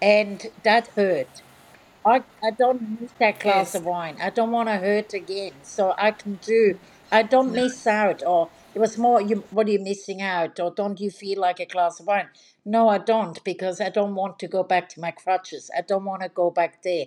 and 0.00 0.46
that 0.62 0.88
hurt 0.88 1.42
I, 2.04 2.22
I 2.42 2.50
don't 2.50 3.00
need 3.00 3.10
that 3.18 3.40
glass 3.40 3.74
yes. 3.74 3.74
of 3.76 3.84
wine. 3.84 4.16
I 4.20 4.30
don't 4.30 4.50
want 4.50 4.68
to 4.68 4.76
hurt 4.76 5.14
again. 5.14 5.52
So 5.62 5.94
I 5.96 6.10
can 6.10 6.38
do, 6.42 6.78
I 7.10 7.22
don't 7.22 7.52
miss 7.52 7.86
out 7.86 8.22
or 8.24 8.50
it 8.74 8.78
was 8.78 8.96
more, 8.96 9.20
you, 9.20 9.44
what 9.50 9.66
are 9.68 9.70
you 9.70 9.80
missing 9.80 10.22
out? 10.22 10.58
Or 10.58 10.70
don't 10.70 10.98
you 10.98 11.10
feel 11.10 11.40
like 11.40 11.60
a 11.60 11.66
glass 11.66 12.00
of 12.00 12.06
wine? 12.06 12.28
No, 12.64 12.88
I 12.88 12.98
don't, 12.98 13.42
because 13.44 13.80
I 13.80 13.90
don't 13.90 14.14
want 14.14 14.38
to 14.40 14.48
go 14.48 14.62
back 14.62 14.88
to 14.90 15.00
my 15.00 15.10
crutches. 15.10 15.70
I 15.76 15.82
don't 15.82 16.04
want 16.04 16.22
to 16.22 16.28
go 16.28 16.50
back 16.50 16.82
there. 16.82 17.06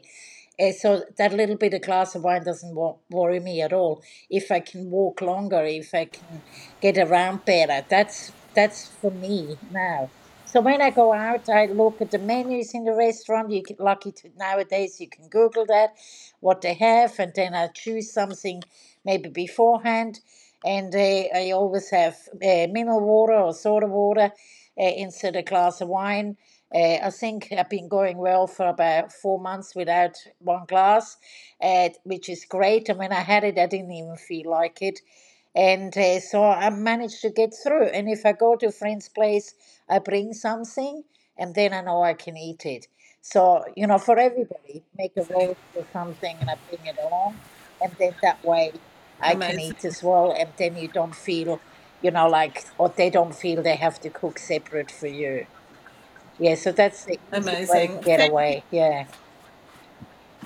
Uh, 0.59 0.71
so 0.71 1.03
that 1.17 1.33
little 1.33 1.57
bit 1.57 1.73
of 1.73 1.81
glass 1.81 2.15
of 2.15 2.23
wine 2.23 2.43
doesn't 2.43 2.75
worry 3.09 3.39
me 3.39 3.61
at 3.61 3.73
all. 3.73 4.01
If 4.29 4.51
I 4.51 4.59
can 4.59 4.89
walk 4.89 5.21
longer, 5.21 5.63
if 5.65 5.93
I 5.93 6.05
can 6.05 6.41
get 6.81 6.97
around 6.97 7.43
better, 7.45 7.85
that's 7.89 8.31
that's 8.53 8.87
for 8.87 9.11
me 9.11 9.57
now. 9.71 10.09
So 10.55 10.61
when 10.61 10.81
I 10.81 10.89
go 10.91 11.11
out, 11.11 11.49
I 11.49 11.65
look 11.65 12.01
at 12.01 12.11
the 12.11 12.17
menus 12.19 12.73
in 12.73 12.85
the 12.85 12.93
restaurant. 12.93 13.51
You 13.51 13.61
get 13.61 13.81
lucky 13.81 14.13
to 14.13 14.29
nowadays 14.37 15.01
you 15.01 15.09
can 15.09 15.27
Google 15.27 15.65
that, 15.65 15.95
what 16.39 16.61
they 16.61 16.75
have, 16.75 17.19
and 17.19 17.33
then 17.35 17.53
I 17.53 17.67
choose 17.67 18.13
something 18.13 18.63
maybe 19.03 19.29
beforehand 19.29 20.21
and 20.65 20.95
uh, 20.95 20.99
I 21.35 21.51
always 21.53 21.89
have 21.91 22.15
uh, 22.35 22.67
mineral 22.71 23.01
water 23.01 23.33
or 23.33 23.53
soda 23.53 23.87
water 23.87 24.31
uh, 24.79 24.83
instead 24.97 25.35
of 25.35 25.41
a 25.41 25.43
glass 25.43 25.81
of 25.81 25.89
wine. 25.89 26.37
Uh, 26.73 26.99
I 27.03 27.09
think 27.11 27.49
I've 27.51 27.69
been 27.69 27.89
going 27.89 28.17
well 28.17 28.47
for 28.47 28.67
about 28.67 29.11
four 29.11 29.39
months 29.39 29.75
without 29.75 30.15
one 30.39 30.65
glass, 30.67 31.17
uh, 31.61 31.89
which 32.05 32.29
is 32.29 32.45
great. 32.45 32.89
And 32.89 32.97
when 32.99 33.11
I 33.13 33.21
had 33.21 33.43
it, 33.43 33.59
I 33.59 33.67
didn't 33.67 33.91
even 33.91 34.15
feel 34.17 34.49
like 34.51 34.81
it. 34.81 35.01
And 35.55 35.97
uh, 35.97 36.19
so 36.21 36.43
I 36.45 36.69
managed 36.71 37.21
to 37.23 37.31
get 37.31 37.53
through. 37.63 37.87
And 37.87 38.09
if 38.09 38.25
I 38.25 38.33
go 38.33 38.57
to 38.57 38.67
a 38.67 38.73
friend's 38.73 39.09
place, 39.09 39.55
I 39.89 39.99
bring 39.99 40.33
something 40.33 41.03
and 41.37 41.55
then 41.55 41.73
I 41.73 41.81
know 41.81 42.03
I 42.03 42.15
can 42.15 42.37
eat 42.37 42.65
it. 42.65 42.87
So, 43.21 43.65
you 43.77 43.87
know, 43.87 43.99
for 43.99 44.19
everybody, 44.19 44.85
make 44.97 45.13
a 45.17 45.23
roast 45.25 45.61
or 45.75 45.87
something 45.93 46.37
and 46.41 46.49
I 46.49 46.55
bring 46.69 46.85
it 46.85 46.97
along. 47.03 47.41
And 47.81 47.95
then 47.99 48.15
that 48.23 48.43
way 48.43 48.73
I 49.21 49.35
can 49.35 49.59
eat 49.59 49.85
as 49.85 50.01
well, 50.03 50.33
and 50.37 50.53
then 50.59 50.77
you 50.77 50.89
don't 50.89 51.15
feel, 51.15 51.63
you 52.01 52.11
know, 52.11 52.27
like, 52.29 52.65
or 52.77 52.93
they 52.97 53.09
don't 53.09 53.35
feel 53.35 53.63
they 53.63 53.77
have 53.77 53.99
to 54.01 54.11
cook 54.11 54.39
separate 54.39 54.91
for 54.91 55.07
you. 55.07 55.47
Yeah, 56.37 56.55
so 56.55 56.71
that's 56.73 57.05
the 57.05 57.19
Amazing. 57.33 57.99
get 58.03 58.19
Thank 58.19 58.21
away. 58.21 58.65
Yeah. 58.71 59.05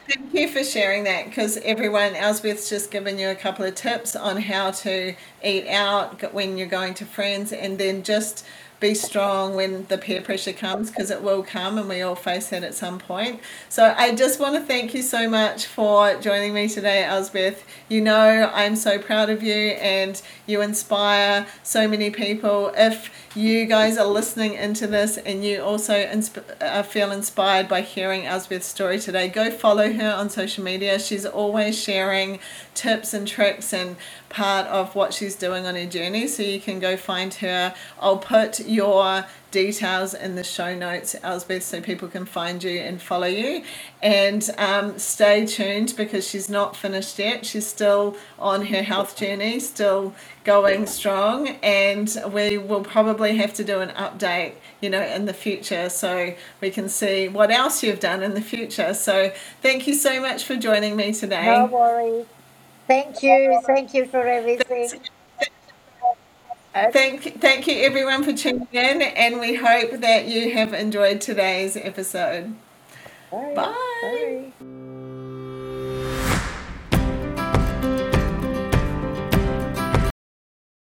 Thank 0.10 0.34
you 0.34 0.48
for 0.48 0.64
sharing 0.64 1.04
that 1.04 1.26
because 1.26 1.58
everyone, 1.58 2.16
Elsbeth's 2.16 2.68
just 2.68 2.90
given 2.90 3.20
you 3.20 3.30
a 3.30 3.36
couple 3.36 3.64
of 3.64 3.76
tips 3.76 4.16
on 4.16 4.42
how 4.42 4.72
to 4.72 5.14
eat 5.44 5.68
out 5.68 6.34
when 6.34 6.58
you're 6.58 6.66
going 6.66 6.96
to 6.96 7.06
friends 7.06 7.54
and 7.54 7.78
then 7.78 8.02
just 8.02 8.44
be 8.80 8.94
strong 8.94 9.56
when 9.56 9.86
the 9.88 9.98
peer 9.98 10.22
pressure 10.22 10.54
comes 10.54 10.90
because 10.90 11.12
it 11.12 11.22
will 11.22 11.44
come 11.44 11.78
and 11.78 11.90
we 11.90 12.02
all 12.02 12.16
face 12.16 12.50
that 12.50 12.64
at 12.64 12.74
some 12.74 12.98
point. 12.98 13.40
So 13.68 13.94
I 13.98 14.16
just 14.16 14.40
want 14.40 14.56
to 14.56 14.62
thank 14.62 14.94
you 14.94 15.02
so 15.02 15.30
much 15.30 15.66
for 15.66 16.16
joining 16.22 16.54
me 16.54 16.70
today, 16.70 17.04
Elsbeth. 17.04 17.64
You 17.90 18.02
know, 18.02 18.50
I'm 18.54 18.76
so 18.76 18.98
proud 18.98 19.30
of 19.30 19.44
you 19.44 19.54
and 19.54 20.22
you 20.46 20.62
inspire 20.62 21.46
so 21.64 21.88
many 21.88 22.10
people. 22.10 22.72
If 22.76 23.12
you 23.36 23.66
guys 23.66 23.98
are 23.98 24.08
listening 24.08 24.54
into 24.54 24.88
this 24.88 25.18
and 25.18 25.44
you 25.44 25.62
also 25.62 25.94
insp- 25.94 26.44
uh, 26.62 26.84
feel 26.84 27.12
inspired 27.12 27.68
by 27.68 27.82
hearing 27.82 28.26
Elsbeth's 28.26 28.66
story 28.66 29.00
today, 29.00 29.28
go 29.28 29.52
follow 29.52 29.92
her 29.92 30.12
on 30.12 30.30
social 30.30 30.64
media. 30.64 31.00
She's 31.00 31.26
always 31.26 31.78
sharing 31.78 32.40
tips 32.76 33.14
and 33.14 33.28
tricks 33.28 33.74
and 33.74 33.98
part 34.30 34.66
of 34.68 34.96
what 34.96 35.14
she's 35.14 35.36
doing 35.36 35.66
on 35.66 35.76
her 35.76 35.86
journey. 35.86 36.28
So 36.28 36.44
you 36.44 36.60
can 36.62 36.80
go 36.80 36.96
find 36.96 37.34
her. 37.36 37.74
I'll 38.00 38.18
put 38.18 38.60
your 38.70 39.26
details 39.52 40.14
in 40.14 40.36
the 40.36 40.44
show 40.44 40.76
notes, 40.76 41.16
Elsbeth, 41.24 41.64
so 41.64 41.82
people 41.82 42.08
can 42.08 42.26
find 42.26 42.64
you 42.64 42.80
and 42.80 43.02
follow 43.02 43.28
you. 43.28 43.64
And 44.02 44.48
um, 44.58 45.00
stay 45.00 45.46
tuned 45.46 45.94
because 45.98 46.28
she's 46.28 46.50
not 46.50 46.76
finished 46.76 47.18
yet. 47.18 47.46
She's 47.46 47.66
still 47.66 48.16
on 48.38 48.68
her 48.68 48.84
health 48.84 49.18
journey, 49.18 49.60
still 49.60 50.14
going 50.44 50.86
strong. 50.86 51.48
And 51.64 52.16
we 52.32 52.58
will 52.58 52.84
probably 52.84 53.38
have 53.38 53.54
to 53.56 53.64
do 53.64 53.80
an 53.80 53.90
update, 53.90 54.54
you 54.82 54.90
know, 54.90 55.02
in 55.02 55.26
the 55.26 55.34
future 55.34 55.90
so 55.90 56.36
we 56.62 56.70
can 56.70 56.90
see 56.90 57.28
what 57.28 57.52
else 57.52 57.84
you've 57.84 58.00
done 58.00 58.24
in 58.24 58.34
the 58.34 58.42
future. 58.42 58.94
So 58.94 59.32
thank 59.62 59.88
you 59.88 59.94
so 59.96 60.22
much 60.22 60.44
for 60.44 60.56
joining 60.56 60.96
me 60.96 61.14
today. 61.14 61.46
No 61.46 61.66
worries. 61.66 62.26
Thank 62.88 63.22
you. 63.22 63.62
Thank 63.66 63.94
you 63.94 64.06
for 64.08 64.22
everything. 64.22 65.02
Thank, 66.92 67.42
thank 67.42 67.68
you 67.68 67.76
everyone 67.84 68.24
for 68.24 68.34
tuning 68.34 68.68
in, 68.72 69.02
and 69.02 69.40
we 69.40 69.56
hope 69.56 69.92
that 70.02 70.28
you 70.28 70.54
have 70.54 70.74
enjoyed 70.74 71.22
today's 71.22 71.76
episode. 71.76 72.56
Bye. 73.32 73.54
Bye. 73.56 74.52
Bye. 74.60 74.76